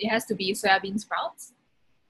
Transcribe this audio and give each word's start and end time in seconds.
it 0.00 0.08
has 0.08 0.24
to 0.26 0.34
be 0.34 0.52
soya 0.52 0.80
bean 0.80 0.98
sprouts 0.98 1.52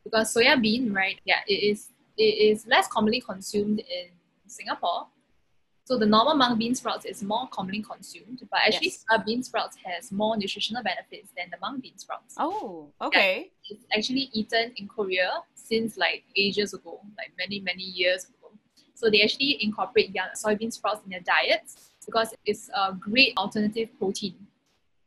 because 0.04 0.32
soya 0.34 0.60
bean, 0.60 0.92
right? 0.92 1.20
Yeah, 1.24 1.40
it 1.46 1.60
is 1.70 1.88
it 2.16 2.34
is 2.50 2.66
less 2.66 2.88
commonly 2.88 3.20
consumed 3.20 3.80
in 3.80 4.08
Singapore. 4.46 5.06
So 5.84 5.96
the 5.98 6.04
normal 6.04 6.34
mung 6.34 6.58
bean 6.58 6.74
sprouts 6.74 7.06
is 7.06 7.22
more 7.22 7.48
commonly 7.48 7.82
consumed, 7.82 8.40
but 8.50 8.60
actually 8.66 8.88
Yes. 8.88 9.04
soya 9.10 9.24
bean 9.24 9.42
sprouts 9.42 9.76
has 9.84 10.12
more 10.12 10.36
nutritional 10.36 10.82
benefits 10.82 11.30
than 11.36 11.46
the 11.50 11.58
mung 11.60 11.80
bean 11.80 11.96
sprouts. 11.96 12.34
Oh, 12.38 12.92
okay. 13.00 13.50
It's 13.70 13.84
actually 13.96 14.30
eaten 14.32 14.72
in 14.76 14.88
Korea 14.88 15.30
since 15.54 15.96
like 15.96 16.24
ages 16.36 16.74
ago, 16.74 17.00
like 17.16 17.32
many 17.38 17.60
many 17.60 17.84
years 17.84 18.24
ago. 18.24 18.50
So 18.94 19.08
they 19.10 19.22
actually 19.22 19.62
incorporate 19.62 20.14
young 20.14 20.30
soybean 20.34 20.72
sprouts 20.72 21.00
in 21.04 21.10
their 21.10 21.20
diets 21.20 21.90
because 22.04 22.34
it's 22.44 22.68
a 22.74 22.92
great 22.94 23.32
alternative 23.36 23.88
protein. 23.98 24.34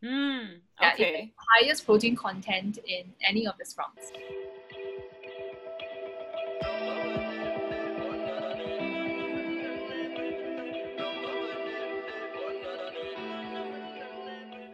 Hmm. 0.03 0.57
Okay. 0.83 1.03
It 1.03 1.15
has 1.15 1.29
highest 1.63 1.85
protein 1.85 2.15
content 2.15 2.79
in 2.87 3.13
any 3.23 3.45
of 3.45 3.53
the 3.59 3.65
sprouts. 3.65 4.11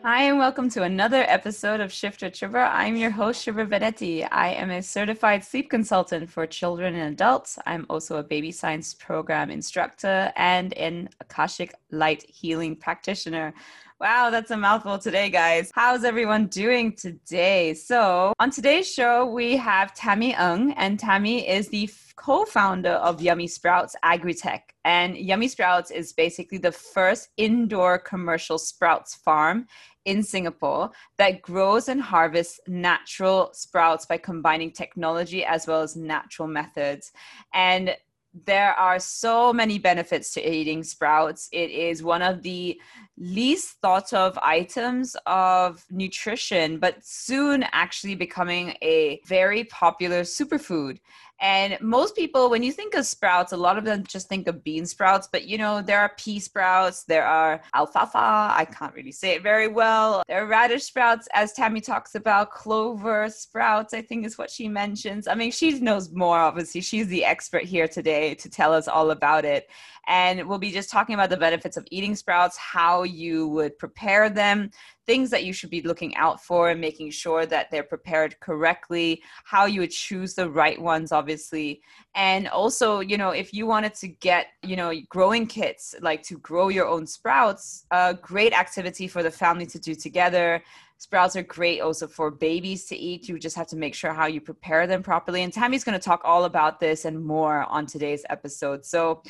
Hi, 0.04 0.24
and 0.24 0.38
welcome 0.38 0.70
to 0.70 0.84
another 0.84 1.26
episode 1.28 1.82
of 1.82 1.92
Shift 1.92 2.22
with 2.22 2.32
Shubha. 2.32 2.70
I'm 2.72 2.96
your 2.96 3.10
host, 3.10 3.46
Shubha 3.46 3.68
Venetti. 3.68 4.26
I 4.32 4.54
am 4.54 4.72
a 4.72 4.82
certified 4.82 5.44
sleep 5.44 5.70
consultant 5.70 6.30
for 6.30 6.48
children 6.48 6.96
and 6.96 7.12
adults. 7.12 7.60
I'm 7.66 7.86
also 7.90 8.16
a 8.16 8.24
baby 8.24 8.54
signs 8.54 8.94
program 8.94 9.50
instructor 9.50 10.32
and 10.38 10.74
an 10.76 11.10
Akashic 11.20 11.74
light 11.92 12.24
healing 12.30 12.78
practitioner. 12.78 13.54
Wow, 14.00 14.30
that's 14.30 14.52
a 14.52 14.58
mouthful 14.58 15.00
today, 15.00 15.32
guys. 15.32 15.72
How's 15.74 16.04
everyone 16.04 16.46
doing 16.50 16.94
today? 16.94 17.74
So, 17.74 18.32
on 18.38 18.52
today's 18.52 18.88
show, 18.88 19.26
we 19.26 19.58
have 19.58 19.96
Tammy 19.96 20.36
Ung, 20.36 20.74
and 20.74 21.00
Tammy 21.00 21.50
is 21.50 21.70
the 21.70 21.90
co 22.16 22.46
founder 22.46 22.92
of 22.92 23.24
Yummy 23.24 23.48
Sprouts 23.48 23.96
Agritech. 24.06 24.62
And 24.86 25.18
Yummy 25.18 25.48
Sprouts 25.48 25.90
is 25.90 26.14
basically 26.14 26.60
the 26.60 26.72
first 26.72 27.30
indoor 27.38 27.98
commercial 27.98 28.60
sprouts 28.60 29.16
farm 29.16 29.66
in 30.06 30.22
Singapore 30.22 30.92
that 31.18 31.42
grows 31.42 31.90
and 31.90 32.00
harvests 32.00 32.60
natural 32.68 33.50
sprouts 33.54 34.06
by 34.06 34.18
combining 34.18 34.72
technology 34.72 35.44
as 35.44 35.66
well 35.66 35.82
as 35.82 35.96
natural 35.96 36.48
methods. 36.48 37.12
And 37.52 37.98
there 38.46 38.74
are 38.74 39.00
so 39.00 39.52
many 39.52 39.80
benefits 39.80 40.34
to 40.34 40.48
eating 40.48 40.84
sprouts. 40.84 41.50
It 41.52 41.72
is 41.72 42.04
one 42.04 42.22
of 42.22 42.44
the 42.44 42.80
least 43.18 43.78
thought 43.82 44.14
of 44.14 44.38
items 44.42 45.16
of 45.26 45.84
nutrition, 45.90 46.80
but 46.80 47.04
soon 47.04 47.64
actually 47.72 48.16
becoming 48.16 48.76
a 48.82 49.20
very 49.26 49.64
popular 49.66 50.22
superfood. 50.22 51.00
And 51.40 51.78
most 51.82 52.16
people, 52.16 52.50
when 52.50 52.64
you 52.64 52.72
think 52.72 52.96
of 52.96 53.06
sprouts, 53.06 53.52
a 53.52 53.58
lot 53.58 53.78
of 53.78 53.86
them 53.86 54.04
just 54.04 54.28
think 54.28 54.48
of 54.48 54.64
bean 54.64 54.86
sprouts, 54.86 55.30
but 55.32 55.46
you 55.46 55.58
know, 55.58 55.82
there 55.82 56.00
are 56.00 56.14
pea 56.18 56.40
sprouts, 56.40 57.04
there 57.04 57.26
are 57.26 57.62
alfalfa, 57.76 58.18
I 58.18 58.66
can't 58.66 58.94
really 58.96 59.12
say 59.12 59.36
it 59.36 59.44
very 59.44 59.68
well. 59.68 60.24
There 60.28 60.44
are 60.44 60.48
radish 60.48 60.86
sprouts, 60.86 61.28
as 61.34 61.54
Tammy 61.54 61.80
talks 61.80 62.16
about, 62.16 62.52
clover 62.52 63.30
sprouts, 63.30 63.94
I 63.94 64.02
think 64.02 64.26
is 64.26 64.38
what 64.38 64.50
she 64.50 64.68
mentions. 64.68 65.28
I 65.28 65.36
mean, 65.36 65.52
she 65.52 65.80
knows 65.80 66.12
more, 66.12 66.40
obviously. 66.40 66.82
She's 66.82 67.08
the 67.08 67.24
expert 67.24 67.64
here 67.64 67.88
today 67.88 68.34
to 68.36 68.50
tell 68.50 68.74
us 68.74 68.88
all 68.88 69.12
about 69.12 69.46
it. 69.46 69.70
And 70.08 70.48
we'll 70.48 70.58
be 70.58 70.72
just 70.72 70.90
talking 70.90 71.16
about 71.16 71.30
the 71.30 71.38
benefits 71.38 71.78
of 71.78 71.86
eating 71.92 72.16
sprouts, 72.16 72.58
how 72.58 73.04
you 73.04 73.48
would 73.50 73.78
prepare 73.78 74.30
them, 74.30 74.72
things 75.08 75.30
that 75.32 75.46
you 75.46 75.54
should 75.54 75.70
be 75.70 75.82
looking 75.82 76.16
out 76.18 76.44
for 76.44 76.70
and 76.70 76.80
making 76.80 77.10
sure 77.10 77.46
that 77.48 77.72
they're 77.72 77.82
prepared 77.82 78.40
correctly, 78.40 79.24
how 79.46 79.66
you 79.66 79.80
would 79.80 79.92
choose 79.92 80.36
the 80.36 80.50
right 80.50 80.80
ones, 80.80 81.12
obviously. 81.12 81.82
And 82.14 82.48
also, 82.50 83.00
you 83.00 83.18
know, 83.18 83.32
if 83.32 83.54
you 83.54 83.66
wanted 83.66 83.94
to 83.96 84.10
get, 84.10 84.48
you 84.64 84.76
know, 84.76 84.94
growing 85.10 85.48
kits, 85.48 85.96
like 86.02 86.22
to 86.24 86.38
grow 86.40 86.68
your 86.68 86.88
own 86.88 87.08
sprouts, 87.08 87.86
a 87.92 88.14
great 88.22 88.54
activity 88.54 89.08
for 89.08 89.24
the 89.24 89.32
family 89.32 89.66
to 89.68 89.80
do 89.80 89.96
together. 89.96 90.62
Sprouts 91.00 91.36
are 91.36 91.44
great 91.44 91.80
also 91.80 92.08
for 92.08 92.32
babies 92.32 92.86
to 92.86 92.96
eat. 92.96 93.30
You 93.30 93.38
just 93.38 93.56
have 93.56 93.68
to 93.68 93.76
make 93.76 93.94
sure 93.94 94.14
how 94.14 94.26
you 94.26 94.42
prepare 94.42 94.88
them 94.88 95.04
properly. 95.04 95.44
And 95.44 95.54
Tammy's 95.54 95.84
going 95.84 95.98
to 95.98 96.04
talk 96.04 96.22
all 96.24 96.46
about 96.46 96.80
this 96.80 97.06
and 97.06 97.24
more 97.24 97.66
on 97.66 97.86
today's 97.86 98.26
episode. 98.30 98.84
So 98.84 99.22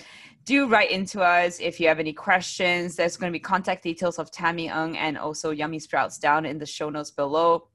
do 0.46 0.68
write 0.68 0.92
into 0.92 1.22
us 1.22 1.60
if 1.60 1.80
you 1.80 1.90
have 1.90 2.00
any 2.00 2.14
questions. 2.14 2.96
There's 2.96 3.18
going 3.18 3.32
to 3.32 3.36
be 3.36 3.42
contact 3.42 3.84
details 3.84 4.18
of 4.18 4.32
Tammy 4.32 4.70
Ung 4.70 4.96
and 4.96 5.18
also 5.18 5.52
Yummy 5.52 5.80
Sprouts 5.80 6.18
down 6.18 6.46
in 6.46 6.58
the 6.58 6.66
show 6.66 6.90
notes 6.90 7.12
below. 7.12 7.68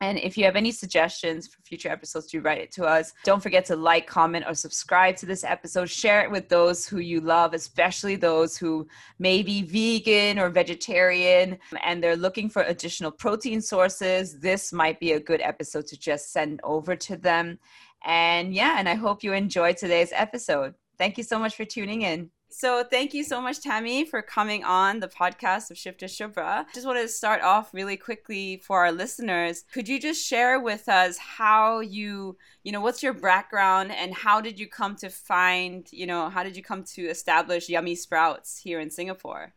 And 0.00 0.18
if 0.18 0.38
you 0.38 0.44
have 0.44 0.54
any 0.54 0.70
suggestions 0.70 1.48
for 1.48 1.60
future 1.62 1.88
episodes, 1.88 2.26
do 2.26 2.40
write 2.40 2.60
it 2.60 2.70
to 2.72 2.84
us. 2.84 3.12
Don't 3.24 3.42
forget 3.42 3.64
to 3.66 3.76
like, 3.76 4.06
comment, 4.06 4.44
or 4.46 4.54
subscribe 4.54 5.16
to 5.16 5.26
this 5.26 5.42
episode. 5.42 5.90
Share 5.90 6.22
it 6.22 6.30
with 6.30 6.48
those 6.48 6.86
who 6.86 6.98
you 6.98 7.20
love, 7.20 7.52
especially 7.52 8.14
those 8.14 8.56
who 8.56 8.86
may 9.18 9.42
be 9.42 9.62
vegan 9.62 10.38
or 10.38 10.50
vegetarian 10.50 11.58
and 11.84 12.02
they're 12.02 12.16
looking 12.16 12.48
for 12.48 12.62
additional 12.62 13.10
protein 13.10 13.60
sources. 13.60 14.38
This 14.38 14.72
might 14.72 15.00
be 15.00 15.12
a 15.12 15.20
good 15.20 15.40
episode 15.40 15.86
to 15.88 15.98
just 15.98 16.32
send 16.32 16.60
over 16.62 16.94
to 16.94 17.16
them. 17.16 17.58
And 18.04 18.54
yeah, 18.54 18.76
and 18.78 18.88
I 18.88 18.94
hope 18.94 19.24
you 19.24 19.32
enjoyed 19.32 19.76
today's 19.76 20.12
episode. 20.14 20.74
Thank 20.96 21.18
you 21.18 21.24
so 21.24 21.38
much 21.38 21.56
for 21.56 21.64
tuning 21.64 22.02
in. 22.02 22.30
So, 22.50 22.82
thank 22.82 23.12
you 23.12 23.24
so 23.24 23.42
much, 23.42 23.60
Tammy, 23.60 24.06
for 24.06 24.22
coming 24.22 24.64
on 24.64 25.00
the 25.00 25.08
podcast 25.08 25.70
of 25.70 25.76
Shift 25.76 26.00
to 26.00 26.06
Shubha. 26.06 26.64
Just 26.72 26.86
wanted 26.86 27.02
to 27.02 27.08
start 27.08 27.42
off 27.42 27.74
really 27.74 27.96
quickly 27.96 28.62
for 28.64 28.78
our 28.78 28.90
listeners. 28.90 29.64
Could 29.70 29.86
you 29.86 30.00
just 30.00 30.26
share 30.26 30.58
with 30.58 30.88
us 30.88 31.18
how 31.18 31.80
you, 31.80 32.38
you 32.64 32.72
know, 32.72 32.80
what's 32.80 33.02
your 33.02 33.12
background 33.12 33.92
and 33.92 34.14
how 34.14 34.40
did 34.40 34.58
you 34.58 34.66
come 34.66 34.96
to 34.96 35.10
find, 35.10 35.86
you 35.92 36.06
know, 36.06 36.30
how 36.30 36.42
did 36.42 36.56
you 36.56 36.62
come 36.62 36.84
to 36.84 37.02
establish 37.02 37.68
Yummy 37.68 37.94
Sprouts 37.94 38.58
here 38.58 38.80
in 38.80 38.90
Singapore? 38.90 39.52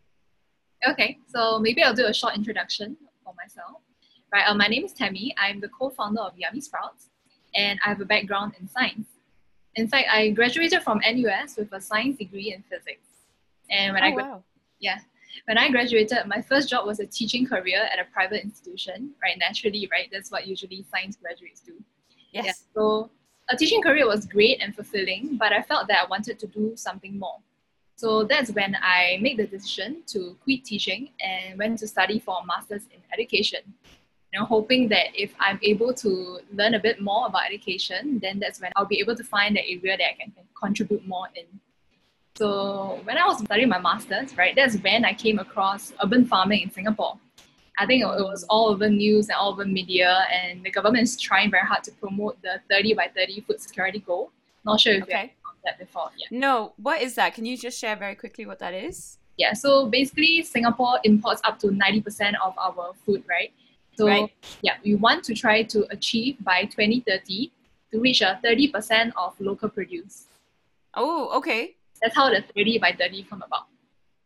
Okay, 0.88 1.18
so 1.28 1.60
maybe 1.60 1.84
I'll 1.84 1.94
do 1.94 2.08
a 2.08 2.14
short 2.14 2.36
introduction 2.36 2.98
for 3.24 3.34
myself. 3.42 3.82
Right, 4.34 4.44
uh, 4.46 4.54
my 4.54 4.68
name 4.68 4.84
is 4.84 4.94
Tammy. 4.94 5.34
I'm 5.38 5.62
the 5.62 5.70
co-founder 5.70 6.22
of 6.22 6.34
Yummy 6.38 6.60
Sprouts, 6.60 7.10
and 7.56 7.80
I 7.86 7.90
have 7.90 8.02
a 8.02 8.06
background 8.06 8.54
in 8.60 8.68
science. 8.68 9.08
In 9.76 9.88
fact, 9.88 10.08
I 10.12 10.32
graduated 10.32 10.82
from 10.84 11.00
NUS 11.00 11.58
with 11.58 11.72
a 11.72 11.80
science 11.80 12.18
degree 12.18 12.54
in 12.54 12.64
physics. 12.64 13.08
And 13.70 13.94
when 13.94 14.04
oh, 14.04 14.06
I 14.06 14.10
oh, 14.10 14.14
gra- 14.14 14.24
wow. 14.24 14.44
yeah, 14.80 15.00
when 15.46 15.58
I 15.58 15.70
graduated, 15.70 16.18
my 16.28 16.42
first 16.42 16.70
job 16.70 16.86
was 16.86 17.00
a 17.00 17.06
teaching 17.06 17.46
career 17.48 17.88
at 17.92 18.00
a 18.00 18.06
private 18.12 18.44
institution. 18.44 19.12
Right, 19.22 19.38
naturally, 19.38 19.88
right, 19.92 20.10
that's 20.12 20.32
what 20.32 20.48
usually 20.48 20.86
science 20.92 21.16
graduates 21.16 21.62
do. 21.62 21.74
Yes. 22.32 22.46
Yeah, 22.46 22.54
so 22.74 23.10
a 23.50 23.58
teaching 23.58 23.82
career 23.82 24.08
was 24.08 24.26
great 24.26 24.62
and 24.62 24.76
fulfilling, 24.76 25.38
but 25.38 25.52
I 25.52 25.62
felt 25.62 25.88
that 25.88 26.06
I 26.06 26.08
wanted 26.10 26.40
to 26.40 26.48
do 26.48 26.74
something 26.76 27.18
more. 27.18 27.38
So 27.96 28.24
that's 28.24 28.52
when 28.52 28.76
I 28.82 29.20
made 29.22 29.38
the 29.38 29.46
decision 29.46 30.04
to 30.08 30.36
quit 30.44 30.66
teaching 30.66 31.10
and 31.20 31.60
went 31.60 31.80
to 31.80 31.88
study 31.88 32.20
for 32.20 32.38
a 32.42 32.46
master's 32.46 32.84
in 32.86 33.00
education. 33.14 33.62
You 34.34 34.40
know, 34.40 34.46
hoping 34.46 34.88
that 34.90 35.08
if 35.14 35.34
I'm 35.40 35.60
able 35.62 35.94
to 35.96 36.40
learn 36.54 36.76
a 36.76 36.80
bit 36.80 37.02
more 37.02 37.28
about 37.28 37.46
education, 37.48 38.20
then 38.22 38.40
that's 38.40 38.62
when 38.62 38.72
I'll 38.76 38.86
be 38.86 39.00
able 39.00 39.16
to 39.16 39.24
find 39.24 39.56
the 39.56 39.62
area 39.62 39.98
that 39.98 40.06
I 40.06 40.16
can 40.18 40.32
contribute 40.58 41.06
more 41.06 41.28
in. 41.36 41.46
So 42.36 43.02
when 43.04 43.18
I 43.18 43.28
was 43.28 43.40
studying 43.40 43.68
my 43.68 43.80
master's, 43.80 44.38
right, 44.38 44.56
that's 44.56 44.78
when 44.78 45.04
I 45.04 45.14
came 45.14 45.40
across 45.40 45.92
urban 46.02 46.26
farming 46.26 46.62
in 46.62 46.72
Singapore. 46.72 47.20
I 47.78 47.86
think 47.86 48.04
it 48.04 48.06
was 48.06 48.44
all 48.50 48.70
over 48.70 48.90
news 48.90 49.28
and 49.28 49.36
all 49.36 49.52
over 49.52 49.66
media, 49.66 50.26
and 50.32 50.64
the 50.64 50.72
government 50.72 51.04
is 51.04 51.20
trying 51.20 51.52
very 51.52 51.66
hard 51.66 51.84
to 51.86 51.92
promote 51.92 52.42
the 52.42 52.62
30 52.70 52.94
by 52.94 53.10
30 53.14 53.42
food 53.42 53.60
security 53.60 54.00
goal. 54.00 54.32
Not 54.64 54.80
sure 54.80 54.94
if 54.94 55.08
you 55.08 55.14
have 55.14 55.22
heard 55.22 55.32
that 55.66 55.80
before. 55.80 56.10
Yeah. 56.18 56.28
No, 56.32 56.74
what 56.78 57.02
is 57.02 57.16
that? 57.16 57.34
Can 57.34 57.46
you 57.46 57.58
just 57.58 57.80
share 57.80 57.96
very 57.96 58.16
quickly 58.16 58.46
what 58.46 58.60
that 58.60 58.74
is? 58.74 59.18
Yeah, 59.38 59.54
so 59.54 59.88
basically, 59.88 60.44
Singapore 60.44 61.00
imports 61.04 61.42
up 61.44 61.60
to 61.60 61.68
90% 61.68 62.34
of 62.46 62.54
our 62.58 62.94
food, 63.06 63.24
right? 63.28 63.52
So, 63.98 64.08
Right. 64.08 64.32
yeah, 64.62 64.78
we 64.84 64.96
want 64.96 65.24
to 65.26 65.34
try 65.34 65.64
to 65.64 65.86
achieve 65.92 66.38
by 66.44 66.66
2030 66.66 67.52
to 67.92 68.00
reach 68.00 68.22
a 68.22 68.40
30% 68.44 69.12
of 69.18 69.40
local 69.40 69.70
produce. 69.70 70.28
Oh, 70.94 71.30
okay. 71.38 71.76
That's 72.02 72.16
how 72.16 72.30
the 72.30 72.44
30 72.56 72.80
by 72.80 72.94
30 72.94 73.24
come 73.24 73.42
about. 73.42 73.68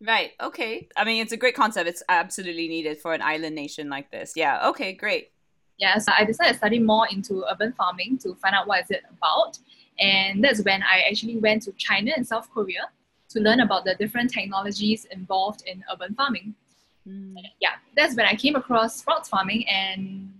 Right. 0.02 0.34
Okay. 0.42 0.88
I 0.96 1.04
mean, 1.04 1.22
it's 1.22 1.32
a 1.32 1.38
great 1.38 1.56
concept. 1.56 1.90
It's 1.90 2.04
absolutely 2.10 2.68
needed 2.68 3.00
for 3.00 3.14
an 3.14 3.22
island 3.22 3.56
nation 3.56 3.90
like 3.90 4.12
this. 4.12 4.34
Yeah. 4.36 4.68
Okay. 4.70 4.94
Great. 4.94 5.32
Yeah, 5.78 5.98
so 5.98 6.14
I 6.18 6.24
decided 6.24 6.54
to 6.54 6.58
study 6.58 6.80
more 6.80 7.06
into 7.12 7.44
urban 7.52 7.74
farming 7.74 8.18
to 8.20 8.34
find 8.36 8.56
out 8.56 8.66
what 8.66 8.84
is 8.84 8.92
it 8.92 9.04
about. 9.12 9.58
And 10.00 10.44
that's 10.44 10.64
when 10.64 10.82
I 10.84 11.02
actually 11.10 11.38
went 11.38 11.64
to 11.64 11.74
China 11.74 12.12
and 12.16 12.26
South 12.26 12.50
Korea 12.54 12.90
to 13.30 13.40
learn 13.42 13.60
about 13.60 13.84
the 13.84 13.96
different 13.96 14.32
technologies 14.32 15.06
involved 15.12 15.64
in 15.66 15.84
urban 15.92 16.14
farming. 16.16 16.56
Mm. 17.08 17.36
Yeah, 17.60 17.74
that's 17.96 18.16
when 18.16 18.26
I 18.26 18.36
came 18.36 18.56
across 18.56 18.98
sprouts 18.98 19.30
farming 19.30 19.68
and 19.68 20.34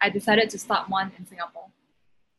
I 0.00 0.10
decided 0.10 0.50
to 0.50 0.58
start 0.58 0.88
one 0.88 1.12
in 1.18 1.26
Singapore. 1.26 1.66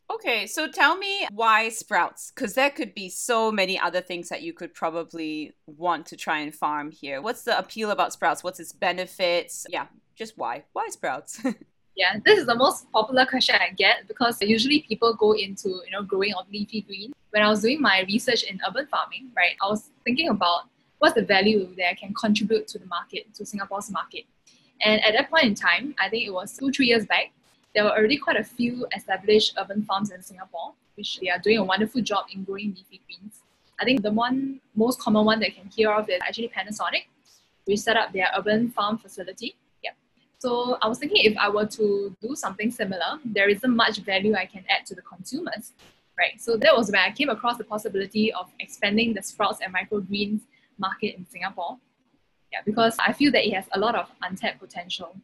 Okay, 0.10 0.48
so 0.48 0.70
tell 0.70 0.98
me 0.98 1.28
why 1.32 1.68
sprouts? 1.70 2.32
Because 2.34 2.54
there 2.54 2.70
could 2.70 2.94
be 2.94 3.10
so 3.10 3.52
many 3.52 3.78
other 3.78 4.00
things 4.00 4.30
that 4.30 4.42
you 4.42 4.54
could 4.54 4.74
probably 4.74 5.54
want 5.66 6.06
to 6.08 6.16
try 6.16 6.40
and 6.40 6.56
farm 6.56 6.92
here. 6.92 7.22
What's 7.22 7.44
the 7.44 7.58
appeal 7.58 7.92
about 7.92 8.14
sprouts? 8.14 8.44
What's 8.44 8.60
its 8.60 8.72
benefits? 8.72 9.66
Yeah, 9.70 9.88
just 10.16 10.38
why? 10.38 10.64
Why 10.74 10.88
sprouts? 10.90 11.42
Yeah, 11.98 12.18
this 12.24 12.38
is 12.38 12.46
the 12.46 12.54
most 12.54 12.92
popular 12.92 13.26
question 13.26 13.56
I 13.56 13.72
get 13.72 14.08
because 14.08 14.40
usually 14.40 14.86
people 14.88 15.16
go 15.16 15.32
into 15.32 15.82
you 15.84 15.90
know 15.92 16.04
growing 16.04 16.36
of 16.36 16.46
leafy 16.52 16.82
green. 16.82 17.12
When 17.32 17.42
I 17.42 17.50
was 17.50 17.64
doing 17.64 17.82
my 17.82 18.06
research 18.08 18.44
in 18.44 18.60
urban 18.68 18.86
farming, 18.86 19.32
right, 19.36 19.56
I 19.64 19.68
was 19.68 19.90
thinking 20.06 20.30
about 20.30 20.70
what's 21.00 21.16
the 21.16 21.24
value 21.24 21.74
that 21.76 21.90
I 21.90 21.94
can 21.94 22.14
contribute 22.14 22.68
to 22.70 22.80
the 22.80 22.86
market, 22.86 23.34
to 23.36 23.46
Singapore's 23.46 23.90
market. 23.92 24.26
And 24.82 25.04
at 25.04 25.14
that 25.14 25.30
point 25.30 25.46
in 25.46 25.56
time, 25.56 25.96
I 26.00 26.10
think 26.10 26.26
it 26.26 26.32
was 26.32 26.58
two, 26.58 26.72
three 26.72 26.88
years 26.88 27.06
back, 27.06 27.32
there 27.74 27.84
were 27.84 27.92
already 27.92 28.18
quite 28.18 28.38
a 28.38 28.44
few 28.44 28.88
established 28.96 29.56
urban 29.60 29.84
farms 29.84 30.12
in 30.12 30.22
Singapore, 30.22 30.74
which 30.96 31.20
they 31.20 31.30
are 31.30 31.40
doing 31.40 31.58
a 31.58 31.64
wonderful 31.64 32.02
job 32.02 32.26
in 32.34 32.44
growing 32.44 32.70
leafy 32.70 33.02
greens. 33.06 33.42
I 33.80 33.86
think 33.86 34.02
the 34.02 34.12
one 34.12 34.60
most 34.76 35.00
common 35.00 35.26
one 35.26 35.40
that 35.42 35.48
I 35.48 35.50
can 35.52 35.70
hear 35.70 35.92
of 35.92 36.10
is 36.10 36.20
actually 36.22 36.50
Panasonic, 36.50 37.06
which 37.66 37.80
set 37.80 37.96
up 37.98 38.14
their 38.14 38.28
urban 38.36 38.70
farm 38.70 38.98
facility. 38.98 39.56
So 40.40 40.78
I 40.82 40.88
was 40.88 41.00
thinking 41.00 41.26
if 41.26 41.38
I 41.38 41.50
were 41.50 41.66
to 41.66 42.16
do 42.22 42.36
something 42.36 42.70
similar, 42.70 43.20
there 43.26 43.50
isn't 43.50 43.76
much 43.76 43.98
value 44.00 44.36
I 44.36 44.46
can 44.46 44.64
add 44.70 44.86
to 44.86 44.96
the 44.96 45.02
consumers. 45.02 45.74
Right. 46.18 46.40
So 46.40 46.58
that 46.58 46.76
was 46.76 46.92
when 46.92 47.00
I 47.00 47.12
came 47.12 47.30
across 47.30 47.58
the 47.58 47.64
possibility 47.64 48.34
of 48.34 48.50
expanding 48.60 49.14
the 49.14 49.22
sprouts 49.22 49.60
and 49.62 49.74
microgreens 49.74 50.42
market 50.78 51.16
in 51.18 51.26
Singapore. 51.26 51.78
Yeah, 52.52 52.60
because 52.66 52.96
I 53.00 53.12
feel 53.14 53.32
that 53.34 53.46
it 53.46 53.54
has 53.54 53.66
a 53.74 53.80
lot 53.80 53.96
of 53.96 54.10
untapped 54.22 54.60
potential. 54.60 55.16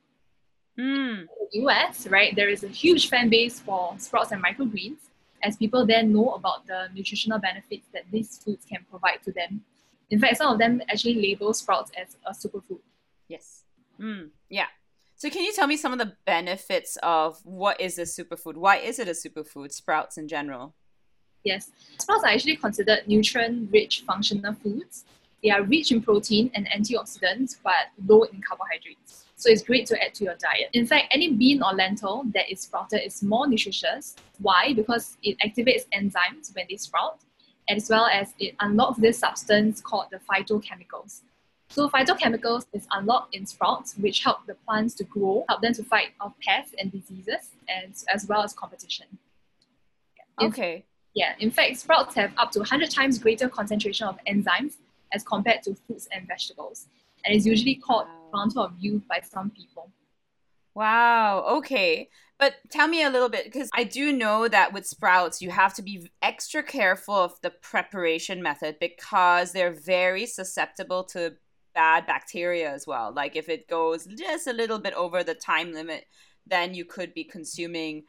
Mm. 0.77 1.21
In 1.21 1.27
the 1.51 1.59
US, 1.61 2.07
right, 2.07 2.35
there 2.35 2.49
is 2.49 2.63
a 2.63 2.67
huge 2.67 3.09
fan 3.09 3.29
base 3.29 3.59
for 3.59 3.95
sprouts 3.97 4.31
and 4.31 4.43
microgreens 4.43 4.97
as 5.43 5.57
people 5.57 5.85
there 5.85 6.03
know 6.03 6.31
about 6.31 6.65
the 6.67 6.87
nutritional 6.95 7.39
benefits 7.39 7.87
that 7.93 8.03
these 8.11 8.37
foods 8.37 8.65
can 8.65 8.85
provide 8.89 9.21
to 9.23 9.31
them. 9.31 9.61
In 10.09 10.19
fact, 10.19 10.37
some 10.37 10.51
of 10.53 10.59
them 10.59 10.81
actually 10.89 11.15
label 11.15 11.53
sprouts 11.53 11.91
as 11.99 12.17
a 12.25 12.31
superfood. 12.31 12.79
Yes. 13.27 13.63
Mm. 13.99 14.29
Yeah. 14.49 14.67
So 15.15 15.29
can 15.29 15.43
you 15.43 15.53
tell 15.53 15.67
me 15.67 15.77
some 15.77 15.93
of 15.93 15.99
the 15.99 16.13
benefits 16.25 16.97
of 17.03 17.39
what 17.43 17.79
is 17.79 17.97
a 17.97 18.03
superfood? 18.03 18.55
Why 18.55 18.77
is 18.77 18.99
it 18.99 19.07
a 19.07 19.11
superfood, 19.11 19.71
sprouts 19.71 20.17
in 20.17 20.27
general? 20.27 20.75
Yes. 21.43 21.71
Sprouts 21.97 22.23
are 22.23 22.29
actually 22.29 22.57
considered 22.57 23.07
nutrient-rich 23.07 24.01
functional 24.01 24.53
foods. 24.53 25.05
They 25.43 25.49
are 25.49 25.61
rich 25.63 25.91
in 25.91 26.01
protein 26.01 26.49
and 26.55 26.67
antioxidants, 26.69 27.57
but 27.61 27.91
low 28.07 28.23
in 28.23 28.41
carbohydrates. 28.41 29.25
So 29.35 29.49
it's 29.49 29.61
great 29.61 29.85
to 29.87 30.01
add 30.01 30.13
to 30.15 30.23
your 30.23 30.35
diet. 30.35 30.69
In 30.71 30.87
fact, 30.87 31.07
any 31.11 31.33
bean 31.33 31.61
or 31.61 31.73
lentil 31.73 32.23
that 32.33 32.49
is 32.49 32.61
sprouted 32.61 33.01
is 33.05 33.21
more 33.21 33.45
nutritious. 33.45 34.15
Why? 34.39 34.73
Because 34.73 35.17
it 35.21 35.37
activates 35.39 35.83
enzymes 35.93 36.55
when 36.55 36.65
they 36.69 36.77
sprout, 36.77 37.19
as 37.67 37.89
well 37.89 38.05
as 38.05 38.33
it 38.39 38.55
unlocks 38.61 38.99
this 38.99 39.19
substance 39.19 39.81
called 39.81 40.05
the 40.11 40.19
phytochemicals. 40.19 41.23
So 41.67 41.89
phytochemicals 41.89 42.67
is 42.71 42.87
unlocked 42.91 43.35
in 43.35 43.45
sprouts, 43.45 43.95
which 43.97 44.23
help 44.23 44.45
the 44.47 44.53
plants 44.53 44.93
to 44.95 45.03
grow, 45.03 45.43
help 45.49 45.61
them 45.61 45.73
to 45.73 45.83
fight 45.83 46.09
off 46.21 46.33
pests 46.41 46.73
and 46.79 46.89
diseases, 46.89 47.49
as, 47.67 48.05
as 48.13 48.27
well 48.27 48.43
as 48.43 48.53
competition. 48.53 49.07
Okay. 50.41 50.85
Yeah, 51.15 51.33
in 51.39 51.51
fact, 51.51 51.77
sprouts 51.77 52.15
have 52.15 52.31
up 52.37 52.51
to 52.51 52.59
100 52.59 52.89
times 52.89 53.19
greater 53.19 53.49
concentration 53.49 54.07
of 54.07 54.17
enzymes 54.27 54.75
as 55.13 55.23
compared 55.23 55.63
to 55.63 55.75
fruits 55.75 56.07
and 56.11 56.27
vegetables 56.27 56.87
and 57.25 57.35
is 57.35 57.45
usually 57.45 57.75
called 57.75 58.07
fountain 58.31 58.59
of 58.59 58.73
youth 58.79 59.03
by 59.07 59.21
some 59.21 59.49
people. 59.51 59.89
Wow, 60.75 61.45
okay. 61.57 62.09
But 62.39 62.55
tell 62.69 62.87
me 62.87 63.03
a 63.03 63.09
little 63.09 63.29
bit 63.29 63.45
because 63.45 63.69
I 63.73 63.83
do 63.83 64.11
know 64.11 64.47
that 64.47 64.73
with 64.73 64.87
sprouts, 64.87 65.41
you 65.41 65.51
have 65.51 65.73
to 65.75 65.81
be 65.81 66.09
extra 66.21 66.63
careful 66.63 67.15
of 67.15 67.39
the 67.41 67.51
preparation 67.51 68.41
method 68.41 68.77
because 68.79 69.51
they're 69.51 69.71
very 69.73 70.25
susceptible 70.25 71.03
to 71.05 71.35
bad 71.73 72.05
bacteria 72.05 72.71
as 72.71 72.87
well. 72.87 73.13
Like 73.13 73.35
if 73.35 73.49
it 73.49 73.67
goes 73.67 74.05
just 74.05 74.47
a 74.47 74.53
little 74.53 74.79
bit 74.79 74.93
over 74.93 75.23
the 75.23 75.35
time 75.35 75.73
limit, 75.73 76.05
then 76.45 76.73
you 76.73 76.85
could 76.85 77.13
be 77.13 77.23
consuming 77.23 78.03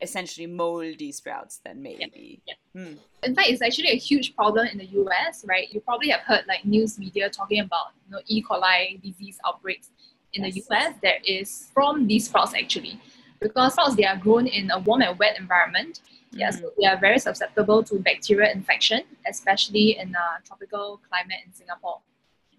essentially 0.00 0.46
moldy 0.46 1.12
sprouts 1.12 1.60
then 1.64 1.82
maybe 1.82 2.40
yeah, 2.46 2.54
yeah. 2.74 2.82
Hmm. 2.84 2.94
in 3.22 3.34
fact 3.34 3.48
it's 3.48 3.62
actually 3.62 3.90
a 3.90 3.96
huge 3.96 4.34
problem 4.34 4.66
in 4.66 4.78
the 4.78 4.84
us 4.84 5.44
right 5.48 5.72
you 5.72 5.80
probably 5.80 6.08
have 6.08 6.20
heard 6.20 6.44
like 6.46 6.64
news 6.64 6.98
media 6.98 7.30
talking 7.30 7.60
about 7.60 7.86
you 8.04 8.12
know 8.12 8.20
e 8.26 8.42
coli 8.42 9.00
disease 9.02 9.38
outbreaks 9.46 9.90
in 10.32 10.44
yes. 10.44 10.54
the 10.54 10.74
us 10.74 10.94
that 11.02 11.26
is 11.26 11.70
from 11.72 12.06
these 12.06 12.26
sprouts 12.26 12.54
actually 12.54 13.00
because 13.40 13.72
sprouts 13.72 13.94
they 13.94 14.04
are 14.04 14.16
grown 14.16 14.46
in 14.46 14.70
a 14.72 14.78
warm 14.80 15.02
and 15.02 15.18
wet 15.18 15.38
environment 15.38 16.00
mm. 16.34 16.40
yeah 16.40 16.50
so 16.50 16.70
they 16.78 16.86
are 16.86 16.98
very 16.98 17.18
susceptible 17.18 17.82
to 17.82 17.98
bacterial 18.00 18.50
infection 18.50 19.02
especially 19.28 19.96
in 19.98 20.08
a 20.14 20.44
tropical 20.44 21.00
climate 21.08 21.38
in 21.46 21.52
singapore 21.52 22.00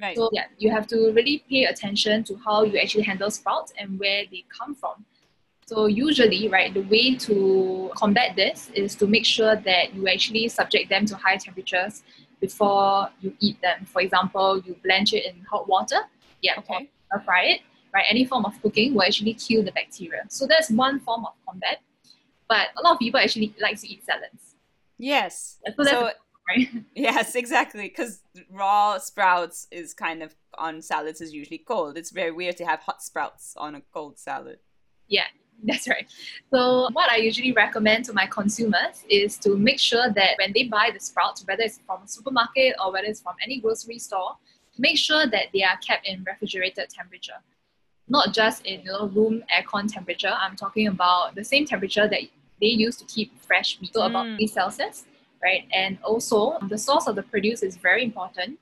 Right. 0.01 0.15
So 0.15 0.29
yeah, 0.33 0.45
you 0.57 0.71
have 0.71 0.87
to 0.87 1.11
really 1.13 1.43
pay 1.49 1.65
attention 1.65 2.23
to 2.25 2.35
how 2.43 2.63
you 2.63 2.77
actually 2.77 3.03
handle 3.03 3.31
sprouts 3.31 3.73
and 3.77 3.99
where 3.99 4.23
they 4.29 4.43
come 4.49 4.75
from. 4.75 5.05
So 5.67 5.87
usually, 5.87 6.47
right, 6.47 6.71
the 6.71 6.83
way 6.83 7.15
to 7.15 7.91
combat 7.95 8.35
this 8.35 8.69
is 8.75 8.93
to 8.95 9.07
make 9.07 9.25
sure 9.25 9.55
that 9.55 9.95
you 9.95 10.07
actually 10.07 10.47
subject 10.47 10.89
them 10.89 11.07
to 11.07 11.15
high 11.15 11.37
temperatures 11.37 12.03
before 12.39 13.09
you 13.21 13.35
eat 13.39 13.59
them. 13.61 13.85
For 13.85 14.01
example, 14.01 14.61
you 14.63 14.75
blanch 14.83 15.13
it 15.13 15.25
in 15.25 15.41
hot 15.49 15.67
water, 15.67 16.01
yeah, 16.43 16.53
okay. 16.59 16.89
or 17.11 17.19
fry 17.21 17.45
it, 17.45 17.61
right? 17.91 18.05
Any 18.07 18.25
form 18.25 18.45
of 18.45 18.61
cooking 18.61 18.93
will 18.93 19.03
actually 19.03 19.33
kill 19.33 19.63
the 19.63 19.71
bacteria. 19.71 20.21
So 20.29 20.45
that's 20.45 20.69
one 20.69 20.99
form 20.99 21.25
of 21.25 21.33
combat. 21.47 21.79
But 22.47 22.67
a 22.77 22.83
lot 22.83 22.93
of 22.93 22.99
people 22.99 23.19
actually 23.19 23.55
like 23.59 23.81
to 23.81 23.87
eat 23.87 24.05
salads. 24.05 24.55
Yes. 24.99 25.57
So, 25.75 25.83
so 25.83 26.11
right? 26.47 26.69
yes, 26.95 27.33
exactly. 27.33 27.87
Because 27.87 28.21
raw 28.51 28.99
sprouts 28.99 29.67
is 29.71 29.95
kind 29.95 30.21
of 30.21 30.35
on 30.59 30.83
salads 30.83 31.21
is 31.21 31.33
usually 31.33 31.57
cold. 31.57 31.97
It's 31.97 32.11
very 32.11 32.31
weird 32.31 32.57
to 32.57 32.65
have 32.65 32.81
hot 32.81 33.01
sprouts 33.01 33.55
on 33.57 33.73
a 33.73 33.81
cold 33.91 34.19
salad. 34.19 34.59
Yeah, 35.07 35.25
That's 35.63 35.87
right. 35.87 36.05
So, 36.51 36.89
what 36.93 37.09
I 37.09 37.17
usually 37.17 37.51
recommend 37.51 38.05
to 38.05 38.13
my 38.13 38.27
consumers 38.27 39.03
is 39.09 39.37
to 39.39 39.55
make 39.57 39.79
sure 39.79 40.09
that 40.09 40.31
when 40.37 40.51
they 40.53 40.63
buy 40.65 40.91
the 40.93 40.99
sprouts, 40.99 41.43
whether 41.47 41.63
it's 41.63 41.79
from 41.85 42.03
a 42.03 42.07
supermarket 42.07 42.75
or 42.83 42.91
whether 42.91 43.07
it's 43.07 43.21
from 43.21 43.35
any 43.43 43.59
grocery 43.59 43.99
store, 43.99 44.37
make 44.77 44.97
sure 44.97 45.25
that 45.25 45.45
they 45.53 45.63
are 45.63 45.77
kept 45.77 46.07
in 46.07 46.23
refrigerated 46.23 46.89
temperature. 46.89 47.39
Not 48.07 48.33
just 48.33 48.65
in 48.65 48.81
you 48.81 48.91
know, 48.91 49.07
room 49.07 49.43
aircon 49.51 49.91
temperature. 49.91 50.33
I'm 50.37 50.55
talking 50.55 50.87
about 50.87 51.33
the 51.33 51.43
same 51.43 51.65
temperature 51.65 52.07
that 52.07 52.21
they 52.61 52.67
use 52.67 52.95
to 52.97 53.05
keep 53.05 53.41
fresh 53.41 53.79
meat, 53.81 53.93
so 53.93 54.01
mm. 54.01 54.09
about 54.09 54.37
3 54.37 54.47
Celsius, 54.47 55.05
right? 55.41 55.65
And 55.73 55.97
also, 56.03 56.57
the 56.69 56.77
source 56.77 57.07
of 57.07 57.15
the 57.15 57.23
produce 57.23 57.63
is 57.63 57.77
very 57.77 58.03
important, 58.03 58.59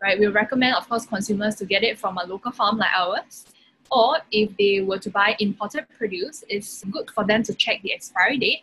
right? 0.00 0.18
We 0.18 0.26
recommend, 0.28 0.76
of 0.76 0.88
course, 0.88 1.06
consumers 1.06 1.56
to 1.56 1.64
get 1.64 1.82
it 1.82 1.98
from 1.98 2.18
a 2.18 2.24
local 2.24 2.52
farm 2.52 2.78
like 2.78 2.92
ours 2.94 3.46
or 3.90 4.18
if 4.30 4.50
they 4.58 4.80
were 4.80 4.98
to 4.98 5.10
buy 5.10 5.36
imported 5.38 5.86
produce, 5.96 6.44
it's 6.48 6.84
good 6.84 7.10
for 7.10 7.24
them 7.24 7.42
to 7.44 7.54
check 7.54 7.82
the 7.82 7.92
expiry 7.92 8.38
date 8.38 8.62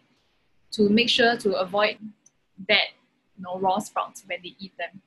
to 0.72 0.90
make 0.90 1.10
sure 1.10 1.36
to 1.38 1.54
avoid 1.56 1.98
bad 2.58 2.88
you 3.38 3.44
know, 3.44 3.60
raw 3.60 3.80
sprouts 3.80 4.24
when 4.26 4.40
they 4.44 4.56
eat 4.60 4.74
them. 4.78 5.02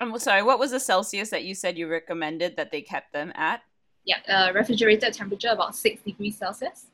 I'm 0.00 0.18
sorry, 0.18 0.42
what 0.42 0.58
was 0.58 0.72
the 0.72 0.80
Celsius 0.80 1.30
that 1.30 1.44
you 1.44 1.54
said 1.54 1.78
you 1.78 1.88
recommended 1.88 2.56
that 2.56 2.70
they 2.70 2.82
kept 2.82 3.12
them 3.12 3.32
at? 3.34 3.62
Yeah, 4.04 4.16
uh, 4.28 4.52
refrigerated 4.52 5.14
temperature 5.14 5.48
about 5.48 5.76
6 5.76 6.02
degrees 6.02 6.36
Celsius. 6.36 6.86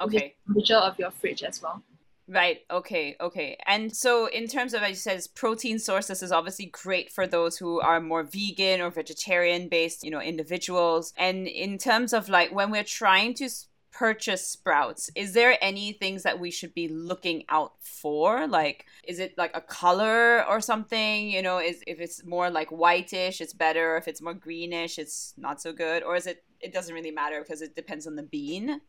Okay. 0.00 0.34
Temperature 0.46 0.76
of 0.76 0.98
your 0.98 1.10
fridge 1.10 1.42
as 1.42 1.62
well. 1.62 1.82
Right. 2.30 2.58
Okay. 2.70 3.16
Okay. 3.18 3.56
And 3.66 3.94
so, 3.96 4.26
in 4.26 4.48
terms 4.48 4.74
of, 4.74 4.82
as 4.82 4.90
you 4.90 4.94
said, 4.96 5.22
protein 5.34 5.78
sources 5.78 6.22
is 6.22 6.30
obviously 6.30 6.66
great 6.66 7.10
for 7.10 7.26
those 7.26 7.56
who 7.56 7.80
are 7.80 8.00
more 8.00 8.22
vegan 8.22 8.82
or 8.82 8.90
vegetarian 8.90 9.68
based, 9.68 10.04
you 10.04 10.10
know, 10.10 10.20
individuals. 10.20 11.14
And 11.16 11.48
in 11.48 11.78
terms 11.78 12.12
of 12.12 12.28
like 12.28 12.52
when 12.52 12.70
we're 12.70 12.84
trying 12.84 13.32
to 13.34 13.48
purchase 13.92 14.46
sprouts, 14.46 15.10
is 15.14 15.32
there 15.32 15.56
any 15.62 15.92
things 15.92 16.22
that 16.24 16.38
we 16.38 16.50
should 16.50 16.74
be 16.74 16.88
looking 16.88 17.44
out 17.48 17.72
for? 17.80 18.46
Like, 18.46 18.84
is 19.04 19.18
it 19.20 19.32
like 19.38 19.56
a 19.56 19.62
color 19.62 20.46
or 20.46 20.60
something? 20.60 21.30
You 21.30 21.40
know, 21.40 21.58
is 21.58 21.82
if 21.86 21.98
it's 21.98 22.26
more 22.26 22.50
like 22.50 22.68
whitish, 22.68 23.40
it's 23.40 23.54
better. 23.54 23.96
If 23.96 24.06
it's 24.06 24.20
more 24.20 24.34
greenish, 24.34 24.98
it's 24.98 25.32
not 25.38 25.62
so 25.62 25.72
good. 25.72 26.02
Or 26.02 26.14
is 26.14 26.26
it? 26.26 26.44
It 26.60 26.74
doesn't 26.74 26.94
really 26.94 27.12
matter 27.12 27.40
because 27.40 27.62
it 27.62 27.74
depends 27.74 28.06
on 28.06 28.16
the 28.16 28.22
bean. 28.22 28.82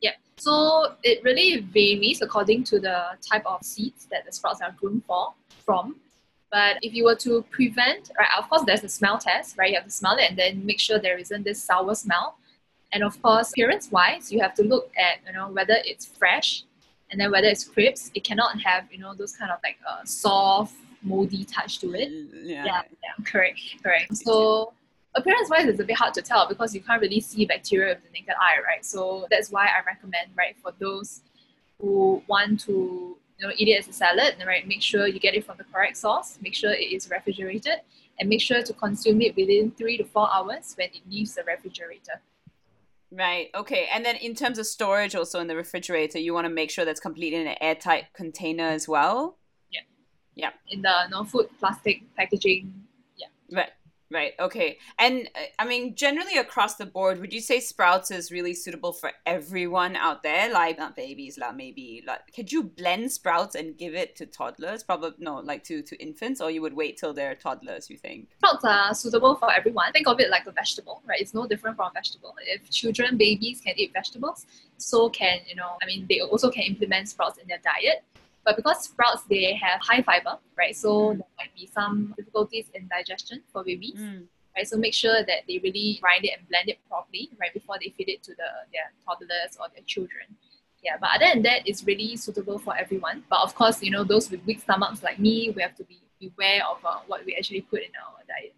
Yeah, 0.00 0.12
so 0.36 0.94
it 1.02 1.22
really 1.24 1.60
varies 1.60 2.22
according 2.22 2.64
to 2.64 2.78
the 2.78 3.16
type 3.20 3.44
of 3.46 3.64
seeds 3.64 4.06
that 4.10 4.24
the 4.26 4.32
sprouts 4.32 4.60
are 4.60 4.74
grown 4.78 5.00
for 5.06 5.34
from. 5.64 5.96
But 6.50 6.78
if 6.82 6.94
you 6.94 7.04
were 7.04 7.16
to 7.16 7.42
prevent, 7.50 8.10
right, 8.18 8.28
of 8.38 8.48
course, 8.48 8.62
there's 8.64 8.84
a 8.84 8.88
smell 8.88 9.18
test, 9.18 9.58
right? 9.58 9.70
You 9.70 9.76
have 9.76 9.84
to 9.84 9.90
smell 9.90 10.16
it 10.16 10.30
and 10.30 10.38
then 10.38 10.64
make 10.64 10.78
sure 10.78 10.98
there 10.98 11.18
isn't 11.18 11.42
this 11.44 11.62
sour 11.62 11.94
smell. 11.94 12.38
And 12.92 13.02
of 13.02 13.20
course, 13.20 13.50
appearance-wise, 13.50 14.30
you 14.32 14.40
have 14.40 14.54
to 14.54 14.62
look 14.62 14.92
at 14.96 15.18
you 15.26 15.32
know 15.32 15.48
whether 15.48 15.76
it's 15.84 16.06
fresh, 16.06 16.62
and 17.10 17.20
then 17.20 17.30
whether 17.30 17.48
it's 17.48 17.64
crisp. 17.64 18.12
It 18.14 18.24
cannot 18.24 18.60
have 18.62 18.84
you 18.92 18.98
know 18.98 19.12
those 19.14 19.32
kind 19.32 19.50
of 19.50 19.58
like 19.64 19.78
a 19.86 19.92
uh, 19.92 20.04
soft, 20.04 20.76
moldy 21.02 21.44
touch 21.44 21.78
to 21.80 21.94
it. 21.94 22.10
Yeah, 22.32 22.64
yeah, 22.64 22.82
yeah 23.04 23.24
correct, 23.24 23.60
correct. 23.82 24.16
So 24.16 24.72
appearance 25.16 25.50
wise 25.50 25.66
it's 25.66 25.80
a 25.80 25.84
bit 25.84 25.96
hard 25.96 26.14
to 26.14 26.22
tell 26.22 26.48
because 26.48 26.74
you 26.74 26.80
can't 26.80 27.00
really 27.00 27.20
see 27.20 27.44
bacteria 27.46 27.94
with 27.94 28.04
the 28.04 28.10
naked 28.10 28.34
eye 28.40 28.56
right 28.64 28.84
so 28.84 29.26
that's 29.30 29.50
why 29.50 29.66
i 29.66 29.84
recommend 29.86 30.28
right 30.36 30.56
for 30.62 30.72
those 30.78 31.22
who 31.80 32.22
want 32.28 32.60
to 32.60 33.16
you 33.38 33.46
know 33.46 33.52
eat 33.56 33.68
it 33.68 33.78
as 33.78 33.88
a 33.88 33.92
salad 33.92 34.36
right 34.46 34.66
make 34.68 34.82
sure 34.82 35.06
you 35.06 35.18
get 35.18 35.34
it 35.34 35.44
from 35.44 35.56
the 35.56 35.64
correct 35.64 35.96
source 35.96 36.38
make 36.42 36.54
sure 36.54 36.70
it 36.70 36.92
is 36.92 37.10
refrigerated 37.10 37.80
and 38.18 38.28
make 38.28 38.40
sure 38.40 38.62
to 38.62 38.72
consume 38.72 39.20
it 39.20 39.34
within 39.36 39.70
three 39.72 39.96
to 39.96 40.04
four 40.04 40.32
hours 40.32 40.74
when 40.76 40.88
it 40.88 41.00
leaves 41.08 41.34
the 41.34 41.42
refrigerator 41.44 42.20
Right. 43.12 43.50
Okay. 43.54 43.88
And 43.92 44.04
then 44.04 44.16
in 44.16 44.34
terms 44.34 44.58
of 44.58 44.66
storage, 44.66 45.14
also 45.14 45.40
in 45.40 45.46
the 45.46 45.56
refrigerator, 45.56 46.18
you 46.18 46.34
want 46.34 46.44
to 46.44 46.52
make 46.52 46.70
sure 46.70 46.84
that's 46.84 47.00
completely 47.00 47.40
in 47.40 47.46
an 47.46 47.56
airtight 47.60 48.12
container 48.12 48.64
as 48.64 48.88
well. 48.88 49.38
Yeah. 49.70 49.80
Yeah. 50.34 50.50
In 50.70 50.82
the 50.82 51.08
no 51.08 51.24
food 51.24 51.46
plastic 51.58 52.02
packaging. 52.16 52.72
Yeah. 53.16 53.28
Right. 53.50 53.70
Right. 54.08 54.34
Okay. 54.38 54.78
And 55.00 55.28
uh, 55.34 55.46
I 55.58 55.66
mean, 55.66 55.96
generally 55.96 56.36
across 56.36 56.76
the 56.76 56.86
board, 56.86 57.20
would 57.20 57.32
you 57.32 57.40
say 57.40 57.58
Sprouts 57.58 58.12
is 58.12 58.30
really 58.30 58.54
suitable 58.54 58.92
for 58.92 59.10
everyone 59.26 59.96
out 59.96 60.22
there? 60.22 60.52
Like 60.52 60.78
not 60.78 60.94
babies, 60.94 61.38
like 61.38 61.56
maybe 61.56 62.04
like 62.06 62.20
could 62.32 62.52
you 62.52 62.62
blend 62.62 63.10
Sprouts 63.10 63.56
and 63.56 63.76
give 63.76 63.94
it 63.94 64.14
to 64.16 64.26
toddlers? 64.26 64.84
Probably 64.84 65.10
no, 65.18 65.38
like 65.38 65.64
to 65.64 65.82
to 65.82 65.96
infants, 65.96 66.40
or 66.40 66.52
you 66.52 66.62
would 66.62 66.74
wait 66.74 66.96
till 66.96 67.12
they're 67.12 67.34
toddlers. 67.34 67.90
You 67.90 67.96
think? 67.96 68.28
Sprouts 68.38 68.64
are 68.64 68.94
suitable 68.94 69.34
for 69.34 69.52
everyone. 69.52 69.92
Think 69.92 70.06
of 70.06 70.20
it 70.20 70.30
like 70.30 70.46
a 70.46 70.52
vegetable, 70.52 71.02
right? 71.04 71.20
It's 71.20 71.34
no 71.34 71.48
different 71.48 71.76
from 71.76 71.90
a 71.90 71.92
vegetable. 71.92 72.32
If 72.46 72.70
children, 72.70 73.16
babies 73.16 73.60
can 73.60 73.74
eat 73.76 73.92
vegetables, 73.92 74.46
so 74.76 75.08
can 75.08 75.40
you 75.48 75.56
know. 75.56 75.78
I 75.82 75.86
mean, 75.86 76.06
they 76.08 76.20
also 76.20 76.48
can 76.48 76.62
implement 76.62 77.08
sprouts 77.08 77.38
in 77.38 77.48
their 77.48 77.60
diet. 77.64 78.04
But 78.46 78.54
because 78.54 78.84
sprouts, 78.84 79.24
they 79.28 79.54
have 79.54 79.80
high 79.82 80.02
fiber, 80.02 80.38
right? 80.56 80.74
So 80.74 80.88
mm. 80.90 81.18
there 81.18 81.28
might 81.36 81.54
be 81.54 81.66
some 81.66 82.14
difficulties 82.16 82.70
in 82.74 82.88
digestion 82.88 83.42
for 83.52 83.64
babies. 83.64 83.98
Mm. 83.98 84.28
Right, 84.56 84.66
so 84.66 84.78
make 84.78 84.94
sure 84.94 85.22
that 85.22 85.40
they 85.46 85.58
really 85.62 85.98
grind 86.00 86.24
it 86.24 86.30
and 86.38 86.48
blend 86.48 86.70
it 86.70 86.78
properly 86.88 87.28
right 87.38 87.52
before 87.52 87.76
they 87.78 87.92
feed 87.94 88.08
it 88.08 88.22
to 88.22 88.30
the 88.30 88.48
their 88.72 88.88
toddlers 89.04 89.58
or 89.60 89.66
their 89.74 89.84
children. 89.84 90.24
Yeah, 90.82 90.96
but 90.98 91.10
other 91.14 91.26
than 91.30 91.42
that, 91.42 91.68
it's 91.68 91.84
really 91.84 92.16
suitable 92.16 92.58
for 92.58 92.74
everyone. 92.74 93.24
But 93.28 93.40
of 93.40 93.54
course, 93.54 93.82
you 93.82 93.90
know 93.90 94.02
those 94.02 94.30
with 94.30 94.40
weak 94.46 94.62
stomachs 94.62 95.02
like 95.02 95.18
me, 95.18 95.52
we 95.54 95.60
have 95.60 95.76
to 95.76 95.84
be 95.84 96.00
beware 96.18 96.62
of 96.66 96.78
uh, 96.86 97.00
what 97.06 97.26
we 97.26 97.34
actually 97.36 97.60
put 97.62 97.80
in 97.80 97.90
our 98.00 98.22
diet. 98.26 98.54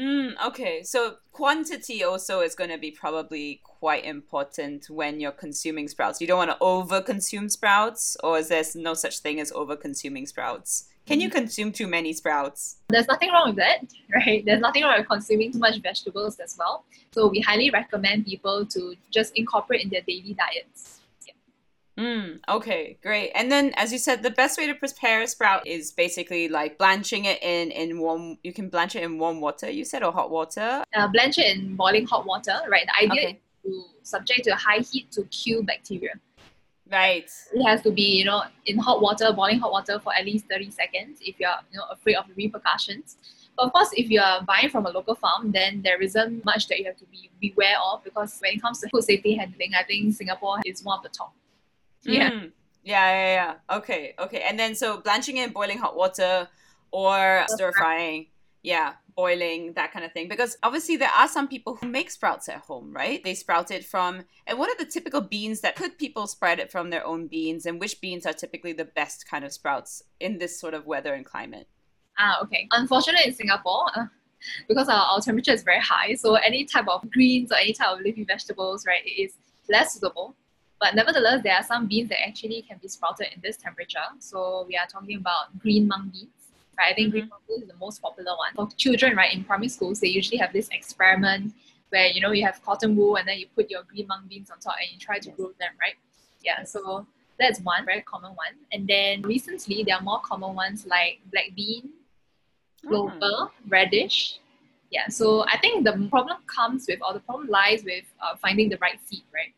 Mm, 0.00 0.32
okay, 0.46 0.82
so 0.82 1.16
quantity 1.30 2.02
also 2.02 2.40
is 2.40 2.54
going 2.54 2.70
to 2.70 2.78
be 2.78 2.90
probably 2.90 3.60
quite 3.64 4.04
important 4.04 4.88
when 4.88 5.20
you're 5.20 5.30
consuming 5.30 5.88
sprouts. 5.88 6.22
You 6.22 6.26
don't 6.26 6.38
want 6.38 6.50
to 6.50 6.56
over 6.62 7.02
consume 7.02 7.50
sprouts, 7.50 8.16
or 8.24 8.38
is 8.38 8.48
there 8.48 8.64
no 8.76 8.94
such 8.94 9.18
thing 9.18 9.40
as 9.40 9.52
over 9.52 9.76
consuming 9.76 10.26
sprouts? 10.26 10.86
Can 11.04 11.20
you 11.20 11.28
mm. 11.28 11.32
consume 11.32 11.70
too 11.70 11.86
many 11.86 12.14
sprouts? 12.14 12.76
There's 12.88 13.08
nothing 13.08 13.30
wrong 13.30 13.48
with 13.48 13.56
that, 13.56 13.80
right? 14.14 14.42
There's 14.42 14.60
nothing 14.60 14.84
wrong 14.84 14.96
with 14.98 15.08
consuming 15.08 15.52
too 15.52 15.58
much 15.58 15.78
vegetables 15.82 16.38
as 16.38 16.56
well. 16.58 16.84
So 17.12 17.28
we 17.28 17.40
highly 17.40 17.68
recommend 17.70 18.24
people 18.24 18.64
to 18.66 18.94
just 19.10 19.36
incorporate 19.36 19.82
in 19.82 19.90
their 19.90 20.02
daily 20.02 20.34
diets. 20.34 20.99
Mm, 22.00 22.40
okay, 22.48 22.96
great. 23.02 23.30
And 23.34 23.52
then, 23.52 23.74
as 23.76 23.92
you 23.92 23.98
said, 23.98 24.22
the 24.22 24.30
best 24.30 24.58
way 24.58 24.66
to 24.66 24.74
prepare 24.74 25.20
a 25.20 25.26
sprout 25.26 25.66
is 25.66 25.92
basically 25.92 26.48
like 26.48 26.78
blanching 26.78 27.26
it 27.26 27.42
in 27.42 27.70
in 27.70 27.98
warm. 27.98 28.38
You 28.42 28.54
can 28.54 28.70
blanch 28.70 28.96
it 28.96 29.02
in 29.02 29.18
warm 29.18 29.42
water. 29.42 29.68
You 29.70 29.84
said 29.84 30.02
or 30.02 30.10
hot 30.10 30.30
water. 30.30 30.82
Uh, 30.94 31.08
blanch 31.08 31.36
it 31.36 31.54
in 31.54 31.76
boiling 31.76 32.06
hot 32.06 32.24
water. 32.24 32.56
Right. 32.70 32.86
The 32.86 33.04
idea 33.04 33.28
okay. 33.28 33.40
is 33.64 33.72
to 33.72 33.84
subject 34.02 34.44
to 34.44 34.54
high 34.54 34.78
heat 34.78 35.12
to 35.12 35.24
kill 35.24 35.62
bacteria. 35.62 36.14
Right. 36.90 37.30
It 37.52 37.62
has 37.64 37.82
to 37.82 37.90
be 37.90 38.16
you 38.20 38.24
know 38.24 38.44
in 38.64 38.78
hot 38.78 39.02
water, 39.02 39.30
boiling 39.34 39.58
hot 39.58 39.70
water 39.70 40.00
for 40.00 40.14
at 40.14 40.24
least 40.24 40.46
thirty 40.46 40.70
seconds 40.70 41.18
if 41.20 41.38
you're 41.38 41.60
you 41.70 41.78
know 41.78 41.84
afraid 41.90 42.14
of 42.14 42.24
the 42.28 42.34
repercussions. 42.34 43.18
But 43.58 43.66
of 43.66 43.72
course, 43.74 43.90
if 43.92 44.08
you 44.08 44.22
are 44.22 44.42
buying 44.42 44.70
from 44.70 44.86
a 44.86 44.90
local 44.90 45.16
farm, 45.16 45.52
then 45.52 45.82
there 45.82 46.00
isn't 46.00 46.46
much 46.46 46.68
that 46.68 46.78
you 46.78 46.86
have 46.86 46.96
to 46.96 47.04
be 47.06 47.28
beware 47.42 47.76
of 47.84 48.02
because 48.04 48.38
when 48.40 48.54
it 48.54 48.62
comes 48.62 48.80
to 48.80 48.88
food 48.88 49.04
safety 49.04 49.34
handling, 49.34 49.74
I 49.74 49.82
think 49.82 50.14
Singapore 50.14 50.60
is 50.64 50.82
one 50.82 50.96
of 50.96 51.02
the 51.02 51.10
top. 51.10 51.34
Yeah. 52.02 52.30
Mm. 52.30 52.52
Yeah, 52.82 53.10
yeah, 53.10 53.34
yeah. 53.68 53.76
Okay, 53.76 54.14
okay. 54.18 54.42
And 54.48 54.58
then 54.58 54.74
so 54.74 55.00
blanching 55.00 55.36
in 55.36 55.52
boiling 55.52 55.78
hot 55.78 55.96
water 55.96 56.48
or 56.90 57.44
stir 57.48 57.72
frying. 57.72 58.26
Yeah, 58.62 58.94
boiling, 59.16 59.74
that 59.74 59.92
kind 59.92 60.04
of 60.04 60.12
thing. 60.12 60.28
Because 60.28 60.56
obviously 60.62 60.96
there 60.96 61.10
are 61.10 61.28
some 61.28 61.48
people 61.48 61.76
who 61.76 61.88
make 61.88 62.10
sprouts 62.10 62.48
at 62.48 62.60
home, 62.60 62.92
right? 62.92 63.22
They 63.22 63.34
sprout 63.34 63.70
it 63.70 63.84
from 63.84 64.24
and 64.46 64.58
what 64.58 64.70
are 64.70 64.82
the 64.82 64.90
typical 64.90 65.20
beans 65.20 65.60
that 65.60 65.76
could 65.76 65.98
people 65.98 66.26
spread 66.26 66.58
it 66.58 66.70
from 66.70 66.90
their 66.90 67.06
own 67.06 67.26
beans 67.26 67.66
and 67.66 67.80
which 67.80 68.00
beans 68.00 68.26
are 68.26 68.32
typically 68.32 68.72
the 68.72 68.84
best 68.84 69.28
kind 69.28 69.44
of 69.44 69.52
sprouts 69.52 70.02
in 70.20 70.38
this 70.38 70.58
sort 70.58 70.74
of 70.74 70.86
weather 70.86 71.14
and 71.14 71.24
climate? 71.24 71.68
Ah, 72.18 72.40
okay. 72.42 72.66
Unfortunately 72.72 73.26
in 73.26 73.34
Singapore, 73.34 73.86
uh, 73.94 74.06
because 74.68 74.88
our, 74.88 75.06
our 75.12 75.20
temperature 75.20 75.52
is 75.52 75.62
very 75.62 75.80
high, 75.80 76.14
so 76.14 76.34
any 76.34 76.64
type 76.64 76.88
of 76.88 77.10
greens 77.10 77.52
or 77.52 77.56
any 77.56 77.72
type 77.72 77.88
of 77.88 78.00
leafy 78.00 78.24
vegetables, 78.24 78.86
right, 78.86 79.04
it 79.04 79.22
is 79.22 79.34
less 79.68 79.94
suitable 79.94 80.34
but 80.80 80.94
nevertheless, 80.94 81.42
there 81.42 81.54
are 81.54 81.62
some 81.62 81.86
beans 81.86 82.08
that 82.08 82.26
actually 82.26 82.62
can 82.62 82.78
be 82.80 82.88
sprouted 82.88 83.28
in 83.34 83.40
this 83.42 83.58
temperature. 83.58 84.08
So 84.18 84.64
we 84.66 84.76
are 84.76 84.86
talking 84.86 85.18
about 85.18 85.58
green 85.58 85.86
mung 85.86 86.10
beans. 86.12 86.30
Right? 86.78 86.92
I 86.92 86.94
think 86.94 87.08
mm-hmm. 87.08 87.18
green 87.18 87.28
mung 87.28 87.40
beans 87.46 87.62
is 87.64 87.68
the 87.68 87.76
most 87.76 88.00
popular 88.00 88.32
one. 88.36 88.54
For 88.54 88.74
children, 88.76 89.14
right, 89.14 89.32
in 89.32 89.44
primary 89.44 89.68
schools, 89.68 90.00
they 90.00 90.08
usually 90.08 90.38
have 90.38 90.52
this 90.54 90.70
experiment 90.72 91.52
where, 91.90 92.06
you 92.06 92.20
know, 92.22 92.32
you 92.32 92.44
have 92.46 92.62
cotton 92.64 92.96
wool 92.96 93.16
and 93.16 93.28
then 93.28 93.38
you 93.38 93.46
put 93.54 93.70
your 93.70 93.82
green 93.82 94.06
mung 94.06 94.24
beans 94.28 94.50
on 94.50 94.58
top 94.58 94.76
and 94.80 94.90
you 94.90 94.98
try 94.98 95.18
to 95.18 95.30
grow 95.32 95.48
them, 95.58 95.72
right? 95.78 95.94
Yeah, 96.42 96.64
so 96.64 97.06
that's 97.38 97.60
one 97.60 97.84
very 97.84 98.00
common 98.02 98.30
one. 98.30 98.54
And 98.72 98.88
then 98.88 99.22
recently, 99.22 99.84
there 99.84 99.96
are 99.96 100.02
more 100.02 100.20
common 100.20 100.54
ones 100.54 100.86
like 100.86 101.20
black 101.30 101.50
bean, 101.54 101.90
clover, 102.86 103.18
mm. 103.20 103.50
radish. 103.68 104.38
Yeah, 104.90 105.08
so 105.08 105.44
I 105.46 105.58
think 105.58 105.84
the 105.84 106.08
problem 106.10 106.38
comes 106.46 106.86
with, 106.88 107.00
or 107.06 107.12
the 107.12 107.20
problem 107.20 107.48
lies 107.48 107.84
with 107.84 108.04
uh, 108.22 108.36
finding 108.36 108.68
the 108.70 108.78
right 108.80 108.98
seed, 109.06 109.22
right? 109.34 109.52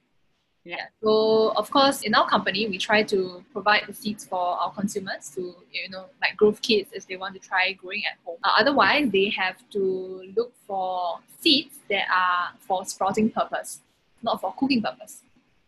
Yeah. 0.64 0.86
So 1.02 1.52
of 1.56 1.70
course, 1.70 2.02
in 2.02 2.14
our 2.14 2.28
company, 2.28 2.68
we 2.68 2.78
try 2.78 3.02
to 3.04 3.44
provide 3.52 3.82
the 3.86 3.94
seeds 3.94 4.24
for 4.24 4.38
our 4.38 4.72
consumers 4.72 5.30
to, 5.34 5.40
you 5.72 5.88
know, 5.90 6.06
like 6.20 6.36
growth 6.36 6.62
kits 6.62 6.90
if 6.92 7.06
they 7.06 7.16
want 7.16 7.34
to 7.34 7.40
try 7.40 7.72
growing 7.72 8.02
at 8.10 8.18
home. 8.24 8.38
Uh, 8.44 8.52
otherwise, 8.58 9.10
they 9.10 9.28
have 9.30 9.56
to 9.70 10.32
look 10.36 10.52
for 10.66 11.18
seeds 11.40 11.76
that 11.90 12.04
are 12.08 12.56
for 12.60 12.84
sprouting 12.84 13.30
purpose, 13.30 13.80
not 14.22 14.40
for 14.40 14.54
cooking 14.56 14.82
purpose. 14.82 15.22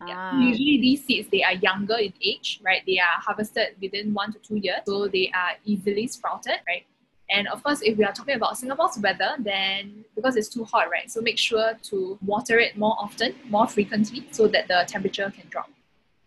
Yeah. 0.07 0.15
Ah. 0.17 0.39
Usually 0.39 0.81
these 0.81 1.05
seeds 1.05 1.29
they 1.31 1.43
are 1.43 1.55
younger 1.55 1.97
in 1.97 2.13
age, 2.23 2.61
right? 2.63 2.83
They 2.87 2.99
are 2.99 3.19
harvested 3.19 3.75
within 3.81 4.15
one 4.15 4.33
to 4.33 4.39
two 4.39 4.57
years, 4.57 4.81
so 4.87 5.09
they 5.09 5.31
are 5.35 5.53
easily 5.65 6.07
sprouted, 6.07 6.61
right? 6.69 6.85
And 7.31 7.49
of 7.49 7.63
course, 7.63 7.81
if 7.83 7.97
we 7.97 8.05
are 8.05 8.13
talking 8.13 8.35
about 8.35 8.59
Singapore's 8.59 8.99
weather, 8.99 9.35
then 9.39 10.05
because 10.15 10.37
it's 10.37 10.49
too 10.49 10.65
hot, 10.65 10.91
right? 10.91 11.11
So 11.11 11.21
make 11.21 11.39
sure 11.39 11.73
to 11.85 12.19
water 12.25 12.59
it 12.59 12.77
more 12.77 12.97
often, 12.99 13.35
more 13.49 13.67
frequently, 13.67 14.27
so 14.31 14.47
that 14.49 14.69
the 14.69 14.85
temperature 14.87 15.33
can 15.35 15.49
drop. 15.49 15.71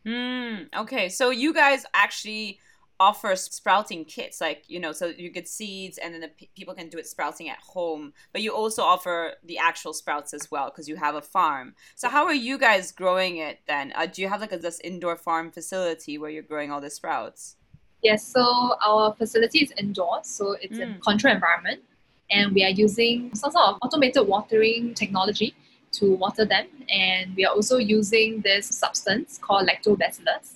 Mm, 0.06 0.74
okay, 0.76 1.10
so 1.10 1.30
you 1.30 1.54
guys 1.54 1.86
actually 1.94 2.60
offer 3.00 3.36
sprouting 3.36 4.06
kits, 4.06 4.42
like 4.42 4.64
you 4.68 4.80
know, 4.80 4.92
so 4.92 5.08
you 5.08 5.30
get 5.30 5.48
seeds, 5.48 5.98
and 5.98 6.14
then 6.14 6.22
the 6.22 6.30
p- 6.30 6.50
people 6.56 6.74
can 6.74 6.90
do 6.90 6.98
it 6.98 7.06
sprouting 7.06 7.50
at 7.50 7.60
home. 7.60 8.14
But 8.34 8.42
you 8.42 8.54
also 8.54 8.82
offer 8.82 9.34
the 9.44 9.58
actual 9.58 9.94
sprouts 9.94 10.34
as 10.34 10.50
well 10.50 10.70
because 10.70 10.88
you 10.88 10.96
have 10.96 11.16
a 11.16 11.22
farm. 11.22 11.76
So 11.96 12.10
how 12.10 12.26
are 12.26 12.34
you 12.34 12.58
guys 12.58 12.92
growing 12.92 13.38
it 13.38 13.60
then? 13.68 13.94
Uh, 13.96 14.08
do 14.08 14.22
you 14.22 14.30
have 14.30 14.42
like 14.42 14.52
a, 14.52 14.58
this 14.58 14.80
indoor 14.80 15.16
farm 15.16 15.52
facility 15.52 16.18
where 16.18 16.30
you're 16.30 16.44
growing 16.44 16.72
all 16.72 16.82
the 16.82 16.90
sprouts? 16.90 17.58
Yes, 18.04 18.26
so 18.26 18.76
our 18.86 19.14
facility 19.16 19.60
is 19.60 19.72
indoors, 19.78 20.28
so 20.28 20.56
it's 20.62 20.78
mm. 20.78 20.98
a 20.98 21.00
controlled 21.00 21.36
environment, 21.36 21.82
and 22.30 22.54
we 22.54 22.64
are 22.64 22.70
using 22.70 23.34
some 23.34 23.52
sort 23.52 23.66
of 23.66 23.78
automated 23.82 24.28
watering 24.28 24.94
technology 24.94 25.56
to 25.94 26.14
water 26.16 26.46
them, 26.46 26.68
and 26.90 27.36
we 27.36 27.46
are 27.46 27.54
also 27.54 27.78
using 27.78 28.42
this 28.42 28.68
substance 28.68 29.40
called 29.42 29.68
lactobacillus. 29.68 30.54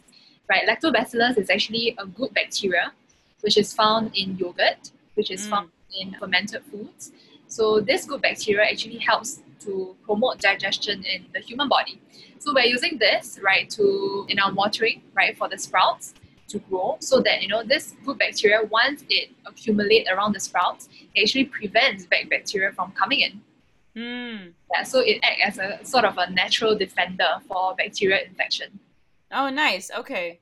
Right, 0.48 0.68
lactobacillus 0.68 1.38
is 1.38 1.50
actually 1.50 1.96
a 1.98 2.06
good 2.06 2.34
bacteria, 2.34 2.92
which 3.42 3.58
is 3.58 3.74
found 3.74 4.12
in 4.16 4.38
yogurt, 4.38 4.92
which 5.16 5.32
is 5.32 5.46
mm. 5.48 5.50
found 5.50 5.70
in 6.00 6.14
fermented 6.20 6.64
foods. 6.66 7.12
So 7.48 7.80
this 7.82 8.06
good 8.06 8.22
bacteria 8.22 8.70
actually 8.70 9.00
helps 9.00 9.42
to 9.62 9.96
promote 10.04 10.40
digestion 10.40 11.04
in 11.04 11.26
the 11.34 11.40
human 11.40 11.70
body. 11.70 12.00
So 12.40 12.54
we're 12.54 12.66
using 12.66 12.98
this 12.98 13.40
right 13.44 13.70
to 13.72 14.26
in 14.30 14.40
our 14.40 14.54
watering 14.54 15.02
right 15.14 15.38
for 15.38 15.48
the 15.48 15.58
sprouts 15.58 16.14
to 16.52 16.60
grow 16.60 16.98
so 17.00 17.22
that 17.22 17.42
you 17.42 17.48
know 17.48 17.64
this 17.64 17.96
good 18.06 18.18
bacteria 18.18 18.62
once 18.70 19.04
it 19.10 19.30
accumulate 19.46 20.08
around 20.12 20.34
the 20.34 20.40
sprouts 20.40 20.90
it 21.16 21.24
actually 21.24 21.46
prevents 21.46 22.06
bad 22.06 22.30
bacteria 22.30 22.72
from 22.72 22.92
coming 22.92 23.22
in. 23.22 23.42
Mm. 23.94 24.54
yeah 24.74 24.84
so 24.84 25.00
it 25.00 25.20
acts 25.24 25.60
as 25.60 25.82
a 25.82 25.86
sort 25.86 26.06
of 26.06 26.18
a 26.18 26.30
natural 26.32 26.78
defender 26.78 27.30
for 27.48 27.76
bacterial 27.76 28.20
infection. 28.26 28.80
Oh 29.32 29.50
nice. 29.50 29.92
Okay. 29.98 30.40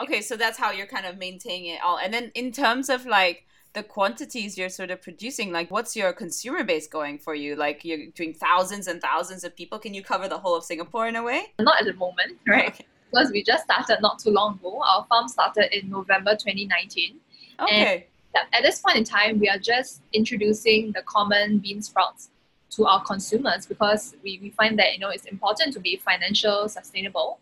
Okay 0.00 0.20
so 0.20 0.36
that's 0.36 0.58
how 0.58 0.70
you're 0.70 0.86
kind 0.86 1.06
of 1.06 1.18
maintaining 1.18 1.66
it 1.74 1.80
all. 1.84 1.98
And 1.98 2.12
then 2.12 2.32
in 2.34 2.52
terms 2.52 2.88
of 2.88 3.06
like 3.06 3.46
the 3.72 3.84
quantities 3.84 4.58
you're 4.58 4.68
sort 4.68 4.90
of 4.90 5.00
producing 5.00 5.52
like 5.52 5.70
what's 5.70 5.94
your 5.94 6.12
consumer 6.12 6.64
base 6.64 6.88
going 6.88 7.18
for 7.18 7.34
you? 7.34 7.54
Like 7.54 7.84
you're 7.84 8.06
doing 8.14 8.34
thousands 8.34 8.88
and 8.88 9.00
thousands 9.00 9.44
of 9.44 9.54
people. 9.54 9.78
Can 9.78 9.94
you 9.94 10.02
cover 10.02 10.28
the 10.28 10.38
whole 10.38 10.56
of 10.56 10.64
singapore 10.64 11.06
in 11.06 11.14
a 11.14 11.22
way? 11.22 11.52
Not 11.60 11.80
at 11.80 11.86
the 11.86 11.94
moment 11.94 12.38
right? 12.46 12.68
Okay 12.70 12.86
because 13.10 13.30
we 13.30 13.42
just 13.42 13.64
started 13.64 13.98
not 14.00 14.18
too 14.18 14.30
long 14.30 14.54
ago. 14.54 14.82
Our 14.82 15.04
farm 15.06 15.28
started 15.28 15.76
in 15.76 15.90
November 15.90 16.32
2019. 16.32 17.16
Okay. 17.60 18.06
And 18.34 18.44
at 18.52 18.62
this 18.62 18.80
point 18.80 18.96
in 18.96 19.04
time, 19.04 19.38
we 19.38 19.48
are 19.48 19.58
just 19.58 20.02
introducing 20.12 20.92
the 20.92 21.02
common 21.02 21.58
bean 21.58 21.82
sprouts 21.82 22.30
to 22.70 22.86
our 22.86 23.02
consumers 23.02 23.66
because 23.66 24.14
we, 24.22 24.38
we 24.40 24.50
find 24.50 24.78
that 24.78 24.92
you 24.92 25.00
know 25.00 25.08
it's 25.08 25.24
important 25.24 25.72
to 25.74 25.80
be 25.80 25.96
financial 25.96 26.68
sustainable 26.68 27.40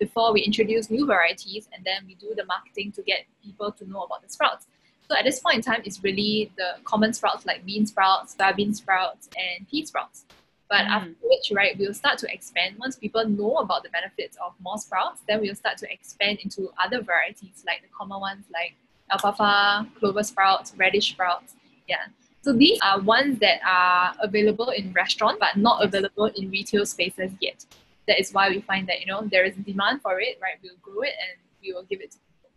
before 0.00 0.32
we 0.32 0.40
introduce 0.40 0.90
new 0.90 1.06
varieties 1.06 1.68
and 1.72 1.84
then 1.84 2.04
we 2.06 2.16
do 2.16 2.34
the 2.36 2.44
marketing 2.46 2.90
to 2.90 3.02
get 3.02 3.20
people 3.44 3.70
to 3.70 3.88
know 3.88 4.02
about 4.02 4.22
the 4.22 4.28
sprouts. 4.28 4.66
So 5.08 5.16
at 5.16 5.24
this 5.24 5.38
point 5.38 5.56
in 5.56 5.62
time, 5.62 5.82
it's 5.84 6.02
really 6.02 6.50
the 6.56 6.82
common 6.84 7.12
sprouts 7.12 7.46
like 7.46 7.64
bean 7.64 7.86
sprouts, 7.86 8.34
soybean 8.34 8.74
sprouts, 8.74 9.28
and 9.36 9.68
pea 9.68 9.86
sprouts. 9.86 10.24
But 10.74 10.86
mm. 10.86 10.96
after 10.96 11.14
which, 11.22 11.52
right, 11.52 11.78
we'll 11.78 11.94
start 11.94 12.18
to 12.18 12.34
expand. 12.34 12.74
Once 12.80 12.96
people 12.96 13.24
know 13.28 13.58
about 13.58 13.84
the 13.84 13.90
benefits 13.90 14.36
of 14.44 14.54
more 14.60 14.76
sprouts, 14.76 15.20
then 15.28 15.40
we'll 15.40 15.54
start 15.54 15.78
to 15.78 15.92
expand 15.92 16.40
into 16.42 16.72
other 16.84 17.00
varieties 17.00 17.62
like 17.64 17.80
the 17.82 17.88
common 17.96 18.18
ones 18.18 18.44
like 18.52 18.74
alfalfa, 19.12 19.88
clover 20.00 20.24
sprouts, 20.24 20.74
radish 20.76 21.12
sprouts. 21.12 21.54
Yeah. 21.86 22.06
So 22.42 22.52
these 22.52 22.80
are 22.82 23.00
ones 23.00 23.38
that 23.38 23.60
are 23.64 24.16
available 24.20 24.70
in 24.70 24.92
restaurant 24.92 25.38
but 25.38 25.56
not 25.56 25.84
available 25.84 26.26
in 26.34 26.50
retail 26.50 26.84
spaces 26.86 27.30
yet. 27.40 27.64
That 28.08 28.18
is 28.18 28.32
why 28.32 28.48
we 28.48 28.60
find 28.60 28.88
that 28.88 28.98
you 28.98 29.06
know 29.06 29.28
there 29.30 29.44
is 29.44 29.54
demand 29.54 30.02
for 30.02 30.20
it, 30.20 30.40
right? 30.42 30.56
We'll 30.60 30.82
grow 30.82 31.02
it 31.02 31.14
and 31.22 31.38
we 31.62 31.72
will 31.72 31.84
give 31.84 32.00
it 32.00 32.10
to 32.10 32.18
people. 32.18 32.50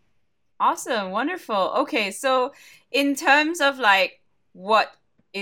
Awesome, 0.58 1.12
wonderful. 1.12 1.72
Okay, 1.82 2.10
so 2.10 2.52
in 2.90 3.14
terms 3.14 3.60
of 3.60 3.78
like 3.78 4.20
what 4.54 4.92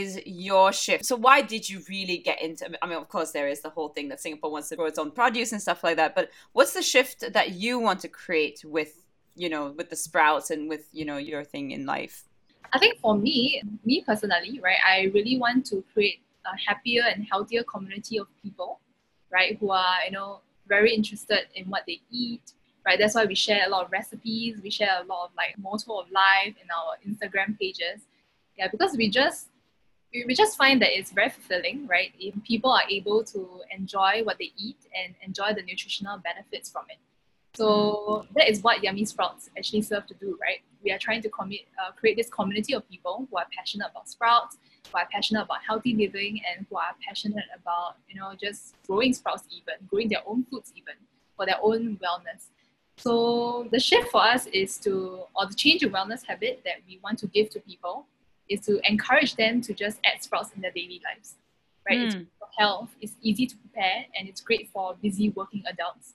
is 0.00 0.20
your 0.26 0.72
shift. 0.72 1.04
So 1.04 1.16
why 1.16 1.42
did 1.42 1.68
you 1.68 1.82
really 1.88 2.18
get 2.18 2.40
into 2.42 2.62
I 2.82 2.86
mean 2.86 2.98
of 2.98 3.08
course 3.08 3.30
there 3.32 3.48
is 3.48 3.60
the 3.62 3.70
whole 3.70 3.88
thing 3.88 4.08
that 4.08 4.20
Singapore 4.20 4.50
wants 4.50 4.68
to 4.68 4.76
grow 4.76 4.86
its 4.86 4.98
own 4.98 5.10
produce 5.10 5.52
and 5.52 5.60
stuff 5.60 5.84
like 5.84 5.96
that, 5.96 6.14
but 6.14 6.30
what's 6.52 6.72
the 6.72 6.82
shift 6.82 7.32
that 7.32 7.52
you 7.52 7.78
want 7.78 8.00
to 8.00 8.08
create 8.08 8.64
with, 8.64 8.92
you 9.34 9.48
know, 9.48 9.74
with 9.76 9.90
the 9.90 9.96
sprouts 9.96 10.50
and 10.50 10.68
with, 10.68 10.88
you 10.92 11.04
know, 11.04 11.16
your 11.16 11.44
thing 11.44 11.70
in 11.70 11.86
life? 11.86 12.24
I 12.72 12.78
think 12.78 12.98
for 12.98 13.16
me, 13.16 13.62
me 13.84 14.02
personally, 14.06 14.60
right, 14.62 14.78
I 14.86 15.10
really 15.14 15.38
want 15.38 15.66
to 15.66 15.84
create 15.92 16.20
a 16.44 16.56
happier 16.68 17.02
and 17.02 17.26
healthier 17.30 17.62
community 17.62 18.18
of 18.18 18.26
people, 18.42 18.80
right, 19.30 19.56
who 19.58 19.70
are, 19.70 20.04
you 20.04 20.12
know, 20.12 20.40
very 20.66 20.92
interested 20.94 21.46
in 21.54 21.66
what 21.66 21.84
they 21.86 22.00
eat, 22.10 22.52
right? 22.84 22.98
That's 22.98 23.14
why 23.14 23.24
we 23.24 23.34
share 23.34 23.66
a 23.66 23.68
lot 23.68 23.84
of 23.84 23.92
recipes, 23.92 24.60
we 24.62 24.70
share 24.70 25.00
a 25.00 25.04
lot 25.04 25.26
of 25.26 25.30
like 25.36 25.56
motto 25.58 25.98
of 26.00 26.10
life 26.10 26.54
in 26.62 26.68
our 26.76 26.96
Instagram 27.06 27.58
pages. 27.58 28.02
Yeah, 28.58 28.68
because 28.68 28.96
we 28.96 29.10
just 29.10 29.48
we 30.24 30.34
just 30.34 30.56
find 30.56 30.80
that 30.82 30.96
it's 30.96 31.10
very 31.10 31.30
fulfilling, 31.30 31.86
right? 31.86 32.12
If 32.18 32.34
people 32.44 32.70
are 32.70 32.88
able 32.88 33.24
to 33.24 33.60
enjoy 33.76 34.22
what 34.24 34.38
they 34.38 34.52
eat 34.56 34.78
and 34.96 35.14
enjoy 35.22 35.54
the 35.54 35.62
nutritional 35.62 36.18
benefits 36.18 36.70
from 36.70 36.84
it. 36.88 36.98
So 37.56 38.26
that 38.34 38.50
is 38.50 38.62
what 38.62 38.82
Yummy 38.82 39.06
Sprouts 39.06 39.48
actually 39.56 39.80
serve 39.80 40.06
to 40.08 40.14
do, 40.14 40.38
right? 40.40 40.58
We 40.84 40.92
are 40.92 40.98
trying 40.98 41.22
to 41.22 41.30
commit, 41.30 41.60
uh, 41.82 41.92
create 41.92 42.16
this 42.16 42.28
community 42.28 42.74
of 42.74 42.88
people 42.88 43.26
who 43.30 43.38
are 43.38 43.46
passionate 43.56 43.88
about 43.90 44.10
sprouts, 44.10 44.58
who 44.92 44.98
are 44.98 45.08
passionate 45.10 45.42
about 45.42 45.58
healthy 45.66 45.94
living, 45.94 46.42
and 46.46 46.66
who 46.68 46.76
are 46.76 46.94
passionate 47.06 47.46
about, 47.58 47.96
you 48.08 48.20
know, 48.20 48.34
just 48.38 48.74
growing 48.86 49.14
sprouts 49.14 49.44
even, 49.50 49.86
growing 49.88 50.08
their 50.08 50.22
own 50.26 50.44
foods 50.44 50.70
even 50.76 50.94
for 51.34 51.46
their 51.46 51.58
own 51.62 51.96
wellness. 51.96 52.50
So 52.98 53.68
the 53.72 53.80
shift 53.80 54.10
for 54.10 54.22
us 54.22 54.46
is 54.46 54.78
to, 54.78 55.20
or 55.34 55.46
the 55.46 55.54
change 55.54 55.82
of 55.82 55.92
wellness 55.92 56.26
habit 56.26 56.60
that 56.64 56.76
we 56.86 57.00
want 57.02 57.18
to 57.20 57.26
give 57.26 57.48
to 57.50 57.60
people 57.60 58.06
is 58.48 58.60
to 58.66 58.80
encourage 58.88 59.36
them 59.36 59.60
to 59.62 59.74
just 59.74 59.98
add 60.04 60.22
sprouts 60.22 60.50
in 60.54 60.62
their 60.62 60.70
daily 60.70 61.00
lives. 61.04 61.34
Right? 61.88 61.98
Mm. 61.98 62.04
It's 62.06 62.14
for 62.38 62.48
health, 62.58 62.90
it's 63.00 63.14
easy 63.22 63.46
to 63.46 63.56
prepare, 63.56 64.06
and 64.18 64.28
it's 64.28 64.40
great 64.40 64.68
for 64.70 64.96
busy 65.00 65.30
working 65.30 65.62
adults. 65.66 66.14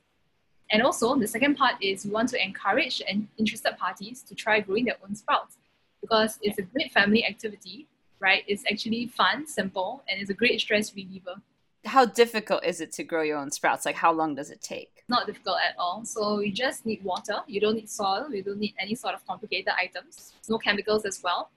And 0.71 0.81
also, 0.81 1.15
the 1.15 1.27
second 1.27 1.55
part 1.55 1.75
is 1.81 2.05
we 2.05 2.11
want 2.11 2.29
to 2.29 2.41
encourage 2.41 3.01
and 3.07 3.27
interested 3.38 3.77
parties 3.77 4.23
to 4.23 4.35
try 4.35 4.61
growing 4.61 4.85
their 4.85 4.95
own 5.03 5.15
sprouts 5.15 5.57
because 6.00 6.39
it's 6.41 6.57
a 6.59 6.61
great 6.61 6.91
family 6.91 7.25
activity, 7.25 7.88
right? 8.19 8.43
It's 8.47 8.63
actually 8.71 9.07
fun, 9.07 9.45
simple, 9.45 10.03
and 10.09 10.21
it's 10.21 10.29
a 10.29 10.33
great 10.33 10.59
stress 10.61 10.95
reliever. 10.95 11.35
How 11.83 12.05
difficult 12.05 12.63
is 12.63 12.79
it 12.79 12.91
to 12.93 13.03
grow 13.03 13.21
your 13.21 13.38
own 13.38 13.51
sprouts? 13.51 13.85
Like, 13.85 13.95
how 13.95 14.13
long 14.13 14.35
does 14.35 14.50
it 14.50 14.61
take? 14.61 15.03
Not 15.09 15.25
difficult 15.25 15.57
at 15.67 15.75
all. 15.77 16.05
So, 16.05 16.39
you 16.39 16.53
just 16.53 16.85
need 16.85 17.03
water. 17.03 17.39
You 17.47 17.59
don't 17.59 17.75
need 17.75 17.89
soil. 17.89 18.27
You 18.31 18.43
don't 18.43 18.59
need 18.59 18.75
any 18.79 18.95
sort 18.95 19.13
of 19.13 19.25
complicated 19.27 19.73
items. 19.77 20.33
No 20.47 20.57
chemicals 20.57 21.05
as 21.05 21.21
well 21.23 21.50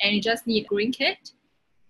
and 0.00 0.14
you 0.14 0.22
just 0.22 0.46
need 0.46 0.64
a 0.64 0.68
growing 0.68 0.92
kit. 0.92 1.32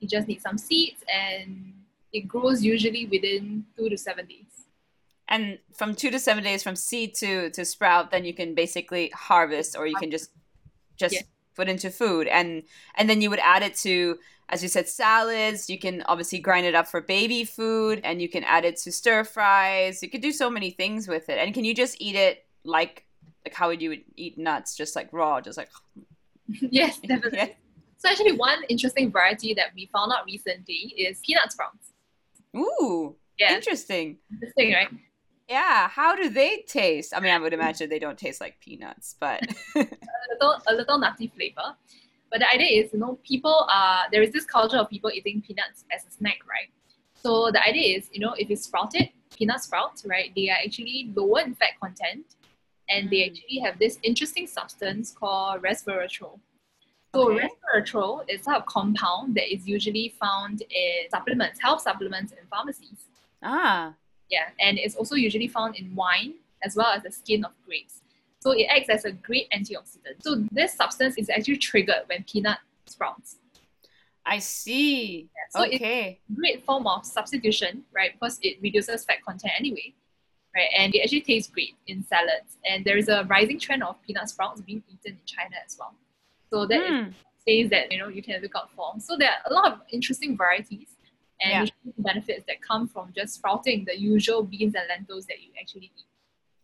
You 0.01 0.09
just 0.09 0.29
need 0.29 0.41
some 0.41 0.59
seeds, 0.59 1.03
and 1.13 1.73
it 2.13 2.29
grows 2.29 2.63
usually 2.63 3.07
within 3.07 3.65
two 3.77 3.89
to 3.89 3.97
seven 3.97 4.27
days. 4.27 4.45
And 5.29 5.59
from 5.75 5.95
two 5.95 6.11
to 6.11 6.19
seven 6.19 6.45
days 6.45 6.63
from 6.63 6.77
seed 6.77 7.15
to 7.17 7.51
to 7.51 7.65
sprout, 7.65 8.11
then 8.11 8.25
you 8.25 8.35
can 8.35 8.55
basically 8.55 9.11
harvest, 9.11 9.77
or 9.77 9.87
you 9.87 9.97
can 9.97 10.11
just 10.11 10.31
just 10.97 11.15
yeah. 11.15 11.23
put 11.55 11.69
into 11.69 11.91
food, 11.91 12.27
and 12.27 12.63
and 12.97 13.09
then 13.09 13.21
you 13.21 13.31
would 13.31 13.41
add 13.41 13.63
it 13.63 13.75
to 13.77 14.19
as 14.49 14.63
you 14.63 14.69
said, 14.69 14.89
salads. 14.89 15.69
You 15.69 15.79
can 15.79 16.03
obviously 16.07 16.39
grind 16.39 16.67
it 16.67 16.75
up 16.75 16.87
for 16.87 17.01
baby 17.01 17.45
food, 17.45 18.01
and 18.05 18.23
you 18.23 18.29
can 18.29 18.45
add 18.45 18.65
it 18.65 18.77
to 18.79 18.93
stir 18.93 19.25
fries. 19.25 20.03
You 20.03 20.11
could 20.11 20.21
do 20.21 20.33
so 20.33 20.49
many 20.49 20.71
things 20.71 21.09
with 21.09 21.29
it. 21.29 21.39
And 21.39 21.53
can 21.53 21.65
you 21.65 21.75
just 21.75 22.01
eat 22.01 22.15
it 22.15 22.45
like 22.65 23.05
like 23.45 23.55
how 23.55 23.69
would 23.69 23.81
you 23.81 24.03
eat 24.17 24.39
nuts, 24.39 24.77
just 24.77 24.97
like 24.97 25.09
raw, 25.13 25.41
just 25.41 25.59
like? 25.59 25.71
yes, 26.49 26.99
definitely. 26.99 27.57
So 28.07 28.13
actually, 28.13 28.33
one 28.33 28.63
interesting 28.69 29.11
variety 29.11 29.53
that 29.55 29.71
we 29.75 29.91
found 29.93 30.13
out 30.13 30.27
recently 30.27 30.95
is 30.97 31.19
peanut 31.27 31.51
sprouts. 31.51 31.93
Ooh, 32.57 33.17
yeah. 33.37 33.53
interesting. 33.53 34.19
Interesting, 34.33 34.75
right? 34.75 34.89
Yeah. 35.49 35.89
How 35.89 36.15
do 36.15 36.29
they 36.29 36.65
taste? 36.69 37.13
I 37.17 37.19
mean, 37.19 37.33
I 37.33 37.39
would 37.41 37.53
imagine 37.53 37.91
they 37.91 37.99
don't 37.99 38.17
taste 38.17 38.41
like 38.41 38.61
peanuts, 38.61 39.17
but 39.19 39.43
a 39.75 39.89
little, 40.31 40.63
a 40.69 40.75
little 40.75 40.99
nutty 40.99 41.33
flavor. 41.35 41.75
But 42.31 42.39
the 42.41 42.49
idea 42.49 42.85
is, 42.85 42.93
you 42.93 43.01
know, 43.01 43.19
people 43.27 43.67
are 43.73 44.05
there 44.13 44.23
is 44.23 44.31
this 44.31 44.45
culture 44.45 44.77
of 44.77 44.89
people 44.89 45.11
eating 45.11 45.43
peanuts 45.45 45.85
as 45.93 46.07
a 46.07 46.11
snack, 46.13 46.39
right? 46.49 46.71
So 47.17 47.51
the 47.51 47.61
idea 47.67 47.99
is, 47.99 48.09
you 48.13 48.21
know, 48.21 48.35
if 48.39 48.51
it's 48.51 48.63
sprouted, 48.63 49.09
peanut 49.37 49.65
sprouts, 49.65 50.07
right, 50.07 50.31
they 50.37 50.49
are 50.49 50.59
actually 50.65 51.11
lower 51.13 51.41
in 51.41 51.57
fat 51.57 51.71
content, 51.81 52.37
and 52.89 53.11
they 53.11 53.17
mm. 53.17 53.31
actually 53.33 53.59
have 53.65 53.81
this 53.81 53.99
interesting 54.05 54.47
substance 54.47 55.11
called 55.11 55.63
resveratrol. 55.63 56.39
So 57.15 57.33
okay. 57.33 57.49
resveratrol 57.49 58.25
is 58.29 58.47
a 58.47 58.63
compound 58.67 59.35
that 59.37 59.53
is 59.53 59.67
usually 59.67 60.15
found 60.21 60.63
in 60.63 61.11
supplements, 61.11 61.61
health 61.61 61.81
supplements 61.81 62.33
in 62.33 62.39
pharmacies. 62.51 63.07
Ah. 63.43 63.95
Yeah, 64.29 64.49
and 64.61 64.79
it's 64.79 64.97
also 64.97 65.15
usually 65.15 65.49
found 65.49 65.77
in 65.77 65.95
wine 65.95 66.35
as 66.63 66.77
well 66.77 66.89
as 66.89 67.03
the 67.03 67.11
skin 67.11 67.45
of 67.45 67.53
grapes. 67.65 68.03
So 68.41 68.53
it 68.53 68.67
acts 68.71 68.89
as 68.89 69.05
a 69.05 69.13
great 69.13 69.51
antioxidant. 69.51 70.21
So 70.21 70.45
this 70.53 70.75
substance 70.75 71.17
is 71.17 71.31
actually 71.31 71.59
triggered 71.59 72.03
when 72.07 72.25
peanut 72.25 72.59
sprouts. 72.87 73.37
I 74.25 74.41
see. 74.41 75.23
Yeah, 75.23 75.29
so 75.51 75.67
okay. 75.67 76.21
it's 76.29 76.31
a 76.31 76.35
great 76.35 76.65
form 76.65 76.87
of 76.87 77.07
substitution, 77.07 77.85
right? 77.95 78.13
Because 78.13 78.39
it 78.43 78.59
reduces 78.61 79.05
fat 79.05 79.23
content 79.25 79.53
anyway, 79.59 79.95
right? 80.55 80.69
And 80.77 80.95
it 80.95 81.01
actually 81.01 81.21
tastes 81.21 81.51
great 81.51 81.77
in 81.87 82.05
salads. 82.05 82.59
And 82.69 82.85
there 82.85 82.97
is 82.97 83.09
a 83.09 83.25
rising 83.25 83.59
trend 83.59 83.85
of 83.85 84.03
peanut 84.03 84.29
sprouts 84.29 84.61
being 84.61 84.83
eaten 84.89 85.19
in 85.19 85.27
China 85.27 85.57
as 85.65 85.77
well. 85.79 85.95
So 86.57 86.65
that 86.65 86.81
mm. 86.81 87.13
is 87.47 87.69
that 87.69 87.93
you 87.93 87.99
know 87.99 88.09
you 88.09 88.23
can 88.23 88.41
look 88.41 88.57
out 88.57 88.71
for. 88.75 88.95
So 88.99 89.15
there 89.19 89.29
are 89.29 89.51
a 89.51 89.53
lot 89.53 89.73
of 89.73 89.81
interesting 89.93 90.39
varieties 90.39 90.89
and 91.43 91.71
yeah. 91.85 91.93
benefits 91.99 92.45
that 92.49 92.63
come 92.63 92.89
from 92.89 93.13
just 93.15 93.35
sprouting 93.35 93.85
the 93.87 94.01
usual 94.01 94.43
beans 94.43 94.75
and 94.75 94.85
lentils 94.89 95.27
that 95.27 95.43
you 95.43 95.51
actually 95.61 95.93
eat. 95.99 96.05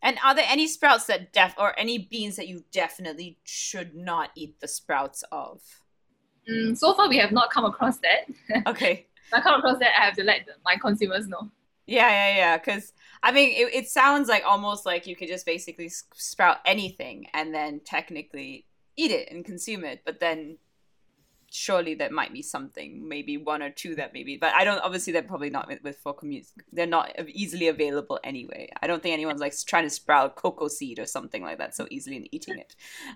And 0.00 0.16
are 0.24 0.35
there 0.35 0.46
any 0.48 0.66
sprouts 0.66 1.05
that 1.07 1.35
def 1.35 1.55
or 1.59 1.78
any 1.78 1.98
beans 1.98 2.37
that 2.37 2.48
you 2.48 2.64
definitely 2.72 3.37
should 3.44 3.94
not 3.94 4.31
eat 4.35 4.61
the 4.61 4.66
sprouts 4.66 5.24
of? 5.31 5.61
Mm, 6.50 6.74
so 6.74 6.94
far, 6.94 7.11
we 7.11 7.18
have 7.18 7.33
not 7.33 7.50
come 7.50 7.66
across 7.66 7.98
that. 7.98 8.64
Okay. 8.66 9.07
if 9.26 9.35
I 9.35 9.42
come 9.42 9.59
across 9.61 9.78
that, 9.78 9.90
I 10.00 10.07
have 10.07 10.16
to 10.16 10.24
let 10.24 10.48
my 10.64 10.76
consumers 10.76 11.28
know. 11.28 11.50
Yeah, 11.87 12.09
yeah, 12.09 12.37
yeah. 12.37 12.57
Because 12.57 12.94
I 13.22 13.31
mean, 13.31 13.50
it, 13.50 13.74
it 13.74 13.88
sounds 13.88 14.31
like 14.31 14.42
almost 14.46 14.87
like 14.87 15.07
you 15.07 15.16
could 15.16 15.28
just 15.28 15.44
basically 15.44 15.90
sprout 16.14 16.61
anything, 16.64 17.26
and 17.35 17.55
then 17.55 17.83
technically 17.85 18.64
eat 18.96 19.11
it 19.11 19.31
and 19.31 19.44
consume 19.44 19.85
it 19.85 20.02
but 20.05 20.20
then 20.20 20.59
surely 21.53 21.95
there 21.95 22.11
might 22.11 22.33
be 22.33 22.43
something 22.43 23.07
maybe 23.09 23.37
one 23.37 23.62
or 23.62 23.71
two 23.71 23.95
that 23.95 24.12
maybe 24.12 24.37
but 24.37 24.53
i 24.55 24.65
don't 24.65 24.81
obviously 24.81 25.12
they're 25.12 25.23
probably 25.23 25.51
not 25.51 25.69
with, 25.69 25.83
with 25.83 25.97
for 25.99 26.15
commutes 26.15 26.53
they're 26.73 26.87
not 26.87 27.12
easily 27.29 27.69
available 27.69 28.19
anyway. 28.25 28.69
I 28.81 28.87
don't 28.87 29.03
think 29.03 29.12
anyone's 29.12 29.41
like 29.41 29.55
trying 29.67 29.85
to 29.85 29.91
sprout 29.91 30.37
cocoa 30.37 30.69
seed 30.69 30.99
or 30.99 31.07
something 31.07 31.43
like 31.43 31.59
that 31.59 31.75
so 31.75 31.87
easily 31.91 32.17
and 32.17 32.29
eating 32.33 32.59
it. 32.59 32.75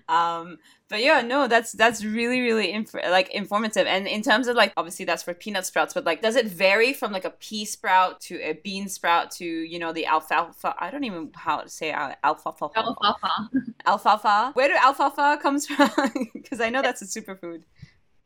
Um 0.09 0.57
but 0.89 1.01
yeah 1.01 1.21
no 1.21 1.47
that's 1.47 1.73
that's 1.73 2.03
really 2.03 2.41
really 2.41 2.71
inf- 2.71 2.93
like 2.93 3.29
informative. 3.29 3.87
And 3.87 4.07
in 4.07 4.21
terms 4.21 4.47
of 4.47 4.55
like 4.55 4.73
obviously 4.77 5.05
that's 5.05 5.23
for 5.23 5.33
peanut 5.33 5.65
sprouts 5.65 5.93
but 5.93 6.05
like 6.05 6.21
does 6.21 6.35
it 6.35 6.47
vary 6.47 6.93
from 6.93 7.11
like 7.11 7.25
a 7.25 7.31
pea 7.31 7.65
sprout 7.65 8.21
to 8.21 8.35
a 8.41 8.53
bean 8.53 8.87
sprout 8.89 9.31
to 9.31 9.45
you 9.45 9.79
know 9.79 9.93
the 9.93 10.05
alfalfa 10.05 10.75
i 10.79 10.89
don't 10.89 11.03
even 11.03 11.31
how 11.35 11.61
to 11.61 11.69
say 11.69 11.91
alfalfa? 11.91 12.69
Alfalfa. 12.75 13.49
Alfalfa. 13.85 14.51
Where 14.53 14.67
do 14.67 14.75
alfalfa 14.75 15.39
comes 15.41 15.67
from? 15.71 15.89
Because 16.33 16.61
i 16.61 16.69
know 16.69 16.81
that's 16.81 17.01
a 17.01 17.05
superfood 17.05 17.63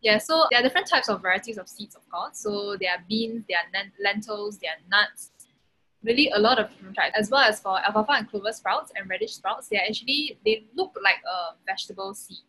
yeah, 0.02 0.18
so 0.18 0.48
there 0.50 0.60
are 0.60 0.64
different 0.64 0.88
types 0.88 1.10
of 1.10 1.22
varieties 1.22 1.58
of 1.58 1.70
seeds, 1.70 1.96
of 1.96 2.08
course. 2.10 2.38
So 2.40 2.76
there 2.80 2.92
are 2.92 3.04
beans, 3.08 3.46
there 3.48 3.60
are 3.60 3.84
lentils, 4.04 4.58
there 4.58 4.72
are 4.72 4.82
nuts, 4.90 5.32
really 6.04 6.32
a 6.34 6.40
lot 6.40 6.60
of 6.60 6.70
different 6.70 6.96
types. 6.96 7.16
As 7.18 7.30
well 7.30 7.42
as 7.42 7.60
for 7.60 7.80
alfalfa 7.86 8.14
and 8.14 8.30
clover 8.30 8.52
sprouts 8.52 8.92
and 8.96 9.10
radish 9.10 9.34
sprouts, 9.34 9.68
they 9.68 9.78
are 9.78 9.84
actually, 9.88 10.40
they 10.44 10.66
look 10.76 10.98
like 11.04 11.22
a 11.26 11.56
vegetable 11.68 12.14
seed. 12.14 12.40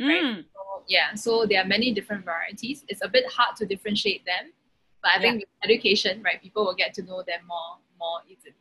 Right? 0.00 0.22
Mm. 0.22 0.44
So, 0.52 0.82
yeah, 0.88 1.14
so 1.14 1.46
there 1.46 1.62
are 1.62 1.66
many 1.66 1.92
different 1.92 2.24
varieties. 2.24 2.84
It's 2.88 3.02
a 3.04 3.08
bit 3.08 3.24
hard 3.30 3.56
to 3.56 3.66
differentiate 3.66 4.24
them, 4.24 4.52
but 5.02 5.12
I 5.12 5.14
yeah. 5.16 5.20
think 5.20 5.34
with 5.40 5.48
education, 5.70 6.22
right, 6.22 6.42
people 6.42 6.64
will 6.64 6.74
get 6.74 6.94
to 6.94 7.02
know 7.02 7.22
them 7.22 7.40
more, 7.46 7.78
more 7.98 8.20
easily. 8.28 8.54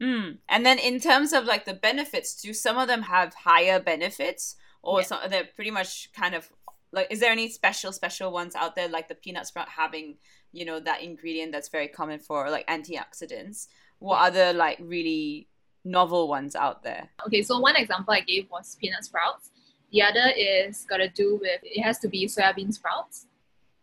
Mm. 0.00 0.38
And 0.48 0.64
then 0.64 0.78
in 0.78 1.00
terms 1.00 1.32
of 1.32 1.44
like 1.44 1.64
the 1.64 1.74
benefits, 1.74 2.40
do 2.40 2.52
some 2.52 2.78
of 2.78 2.88
them 2.88 3.02
have 3.02 3.34
higher 3.34 3.80
benefits? 3.80 4.56
Or 4.82 5.00
yeah. 5.00 5.06
some, 5.06 5.18
they're 5.30 5.48
pretty 5.56 5.72
much 5.72 6.12
kind 6.12 6.32
of 6.32 6.48
like 6.92 7.08
is 7.10 7.20
there 7.20 7.32
any 7.32 7.48
special 7.48 7.92
special 7.92 8.32
ones 8.32 8.54
out 8.54 8.74
there 8.76 8.88
like 8.88 9.08
the 9.08 9.14
peanut 9.14 9.46
sprout 9.46 9.68
having 9.68 10.16
you 10.56 10.64
know, 10.64 10.80
that 10.80 11.02
ingredient 11.02 11.52
that's 11.52 11.68
very 11.68 11.86
common 11.86 12.18
for 12.18 12.50
like 12.50 12.66
antioxidants, 12.66 13.68
what 13.98 14.20
other 14.20 14.52
like 14.54 14.78
really 14.80 15.48
novel 15.84 16.28
ones 16.28 16.56
out 16.56 16.82
there? 16.82 17.10
Okay, 17.26 17.42
so 17.42 17.58
one 17.58 17.76
example 17.76 18.14
I 18.14 18.20
gave 18.20 18.48
was 18.50 18.76
peanut 18.80 19.04
sprouts. 19.04 19.50
The 19.92 20.02
other 20.02 20.32
is 20.36 20.86
got 20.88 20.96
to 20.96 21.08
do 21.08 21.38
with 21.40 21.60
it 21.62 21.82
has 21.82 21.98
to 22.00 22.08
be 22.08 22.26
soya 22.26 22.54
bean 22.56 22.72
sprouts 22.72 23.26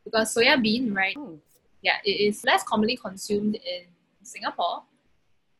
because 0.03 0.33
soya 0.33 0.61
bean, 0.61 0.93
right? 0.93 1.15
Ooh. 1.15 1.39
Yeah, 1.83 1.97
it 2.03 2.11
is 2.11 2.43
less 2.43 2.63
commonly 2.63 2.97
consumed 2.97 3.55
in 3.55 3.83
Singapore. 4.23 4.83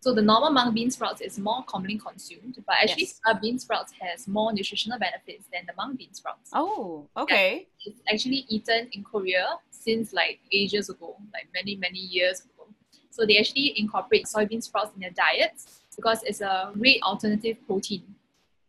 So 0.04 0.14
the 0.14 0.22
normal 0.22 0.50
mung 0.52 0.74
bean 0.74 0.92
sprouts 0.92 1.22
is 1.22 1.40
more 1.40 1.64
commonly 1.64 1.98
consumed, 1.98 2.62
but 2.68 2.76
actually 2.82 3.04
Yes. 3.04 3.22
soya 3.26 3.40
bean 3.42 3.58
sprouts 3.58 3.94
has 4.02 4.28
more 4.28 4.52
nutritional 4.52 5.00
benefits 5.00 5.46
than 5.54 5.66
the 5.66 5.74
mung 5.78 5.96
bean 5.96 6.14
sprouts. 6.14 6.50
Oh, 6.52 7.08
okay. 7.16 7.70
It's 7.86 8.02
actually 8.12 8.42
eaten 8.50 8.90
in 8.92 9.02
Korea 9.06 9.46
since 9.70 10.12
like 10.12 10.42
ages 10.52 10.90
ago, 10.90 11.16
like 11.32 11.48
many 11.54 11.78
many 11.78 12.00
years 12.00 12.42
ago. 12.42 12.68
So 13.12 13.26
they 13.26 13.38
actually 13.38 13.80
incorporate 13.80 14.26
soybean 14.26 14.62
sprouts 14.62 14.92
in 14.94 15.00
their 15.00 15.16
diets 15.26 15.80
because 15.96 16.22
it's 16.24 16.42
a 16.42 16.74
great 16.78 17.02
alternative 17.02 17.56
protein. 17.66 18.04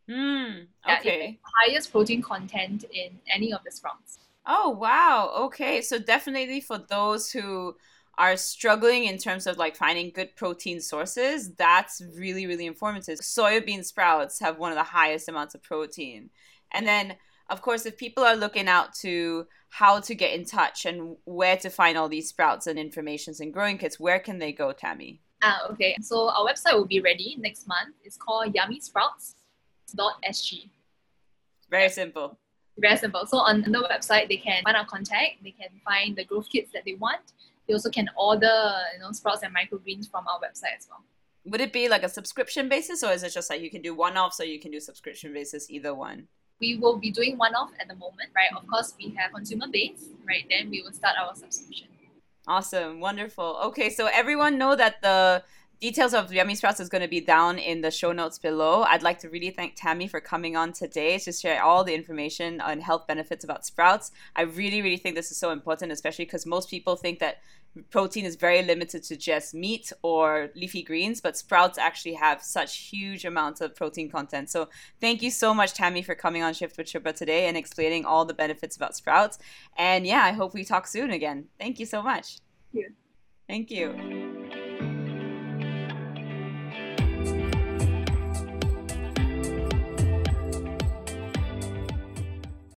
Hmm. 0.09 0.70
It 0.87 0.99
Okay. 1.01 1.40
highest 1.59 1.90
protein 1.90 2.23
content 2.23 2.85
in 2.92 3.18
any 3.27 3.53
of 3.53 3.61
the 3.64 3.73
sprouts. 3.73 4.18
Oh, 4.47 4.68
wow. 4.70 5.33
Okay. 5.47 5.83
So 5.83 5.99
definitely 5.99 6.61
for 6.61 6.79
those 6.79 7.33
who 7.33 7.75
are 8.18 8.37
struggling 8.37 9.05
in 9.05 9.18
terms 9.18 9.46
of 9.46 9.59
like 9.59 9.77
finding 9.77 10.11
good 10.11 10.35
protein 10.37 10.81
sources, 10.81 11.55
that's 11.55 12.03
really, 12.16 12.46
really 12.46 12.66
informative. 12.66 13.20
Soybean 13.20 13.85
sprouts 13.85 14.40
have 14.40 14.59
one 14.59 14.72
of 14.72 14.77
the 14.77 14.85
highest 14.85 15.29
amounts 15.29 15.55
of 15.55 15.62
protein. 15.62 16.31
And 16.72 16.87
then, 16.87 17.16
of 17.50 17.62
course, 17.62 17.87
if 17.87 17.96
people 17.96 18.24
are 18.24 18.37
looking 18.37 18.68
out 18.68 18.94
to 18.96 19.46
how 19.68 20.00
to 20.00 20.14
get 20.14 20.33
in 20.33 20.44
touch 20.44 20.87
and 20.87 21.16
where 21.24 21.57
to 21.57 21.70
find 21.70 21.98
all 21.98 22.09
these 22.09 22.29
sprouts 22.29 22.66
and 22.66 22.79
informations 22.79 23.40
and 23.40 23.53
growing 23.53 23.79
kits, 23.79 23.98
where 23.98 24.20
can 24.20 24.38
they 24.38 24.53
go, 24.53 24.72
Tammy? 24.72 25.20
Ah, 25.42 25.66
okay. 25.70 25.96
So 26.00 26.31
our 26.31 26.46
website 26.46 26.74
will 26.74 26.87
be 26.87 27.00
ready 27.00 27.37
next 27.38 27.66
month. 27.66 27.96
It's 28.05 28.16
called 28.16 28.55
yummysprouts.sg. 28.55 30.68
Very 31.70 31.88
simple. 31.88 32.38
Very 32.79 32.96
simple. 32.96 33.27
So 33.27 33.38
on 33.38 33.62
the 33.62 33.88
website, 33.90 34.29
they 34.29 34.37
can 34.37 34.62
find 34.64 34.77
our 34.77 34.87
contact. 34.87 35.42
They 35.42 35.53
can 35.53 35.68
find 35.85 36.14
the 36.16 36.24
growth 36.24 36.48
kits 36.50 36.70
that 36.72 36.85
they 36.85 36.94
want. 36.94 37.33
They 37.66 37.74
also 37.74 37.90
can 37.90 38.09
order, 38.16 38.72
you 38.94 39.00
know, 39.00 39.11
sprouts 39.12 39.42
and 39.42 39.55
microgreens 39.55 40.11
from 40.11 40.27
our 40.29 40.38
website 40.38 40.77
as 40.77 40.87
well. 40.88 41.03
Would 41.46 41.61
it 41.61 41.72
be 41.72 41.88
like 41.88 42.03
a 42.03 42.09
subscription 42.09 42.68
basis 42.68 43.03
or 43.03 43.12
is 43.12 43.22
it 43.22 43.33
just 43.33 43.50
like 43.50 43.61
you 43.61 43.70
can 43.70 43.83
do 43.83 43.94
one 43.94 44.16
off 44.16 44.33
so 44.35 44.42
you 44.42 44.59
can 44.61 44.70
do 44.70 44.81
subscription 44.81 45.33
basis, 45.33 45.70
either 45.70 45.94
one? 45.94 46.29
We 46.61 46.77
will 46.77 46.96
be 46.96 47.11
doing 47.11 47.37
one-off 47.37 47.70
at 47.81 47.88
the 47.88 47.96
moment, 47.96 48.31
right? 48.35 48.48
Of 48.57 48.66
course, 48.66 48.94
we 48.96 49.14
have 49.18 49.33
consumer 49.33 49.66
base, 49.70 50.09
right? 50.27 50.44
Then 50.48 50.70
we 50.70 50.83
will 50.83 50.92
start 50.92 51.16
our 51.20 51.35
subscription. 51.35 51.88
Awesome, 52.46 53.00
wonderful. 53.00 53.59
Okay, 53.64 53.90
so 53.90 54.07
everyone 54.07 54.59
know 54.59 54.77
that 54.77 55.00
the 55.03 55.42
details 55.85 56.14
of 56.14 56.33
Yummy 56.33 56.55
Sprouts 56.55 56.81
is 56.81 56.88
going 56.88 57.03
to 57.03 57.09
be 57.09 57.20
down 57.20 57.59
in 57.59 57.83
the 57.83 57.90
show 57.90 58.11
notes 58.11 58.38
below. 58.38 58.85
I'd 58.85 59.03
like 59.03 59.18
to 59.18 59.29
really 59.29 59.51
thank 59.51 59.75
Tammy 59.77 60.09
for 60.09 60.18
coming 60.18 60.57
on 60.57 60.73
today 60.73 61.18
to 61.18 61.31
share 61.31 61.62
all 61.62 61.85
the 61.85 61.94
information 61.94 62.59
on 62.62 62.81
health 62.81 63.07
benefits 63.07 63.44
about 63.44 63.66
sprouts. 63.66 64.11
I 64.35 64.42
really, 64.42 64.81
really 64.81 64.97
think 64.97 65.14
this 65.14 65.31
is 65.31 65.37
so 65.37 65.51
important, 65.51 65.92
especially 65.92 66.25
because 66.25 66.47
most 66.47 66.70
people 66.70 66.97
think 66.97 67.18
that 67.18 67.42
protein 67.90 68.25
is 68.25 68.35
very 68.35 68.62
limited 68.62 69.03
to 69.03 69.14
just 69.14 69.53
meat 69.53 69.92
or 70.01 70.49
leafy 70.57 70.83
greens, 70.83 71.20
but 71.20 71.37
sprouts 71.37 71.77
actually 71.77 72.14
have 72.14 72.42
such 72.42 72.79
huge 72.79 73.27
amounts 73.27 73.61
of 73.61 73.77
protein 73.77 74.09
content. 74.09 74.49
So 74.49 74.70
thank 75.03 75.20
you 75.20 75.31
so 75.31 75.53
much, 75.53 75.75
Tammy, 75.75 76.01
for 76.01 76.14
coming 76.14 76.42
on 76.42 76.55
Shift 76.55 76.79
with 76.79 76.87
Shubha 76.87 77.14
today 77.14 77.47
and 77.47 77.59
explaining 77.59 78.07
all 78.07 78.25
the 78.25 78.33
benefits 78.33 78.75
about 78.75 78.97
sprouts. 78.97 79.38
And 79.77 80.07
yeah, 80.07 80.23
I 80.25 80.33
hope 80.33 80.55
we 80.55 80.64
talk 80.64 80.87
soon 80.87 81.11
again. 81.11 81.44
Thank 81.61 81.79
you 81.79 81.85
so 81.85 82.03
much. 82.03 82.38
Thank 82.73 82.87
you. 82.87 82.94
Thank 83.47 83.70
you. 83.70 84.43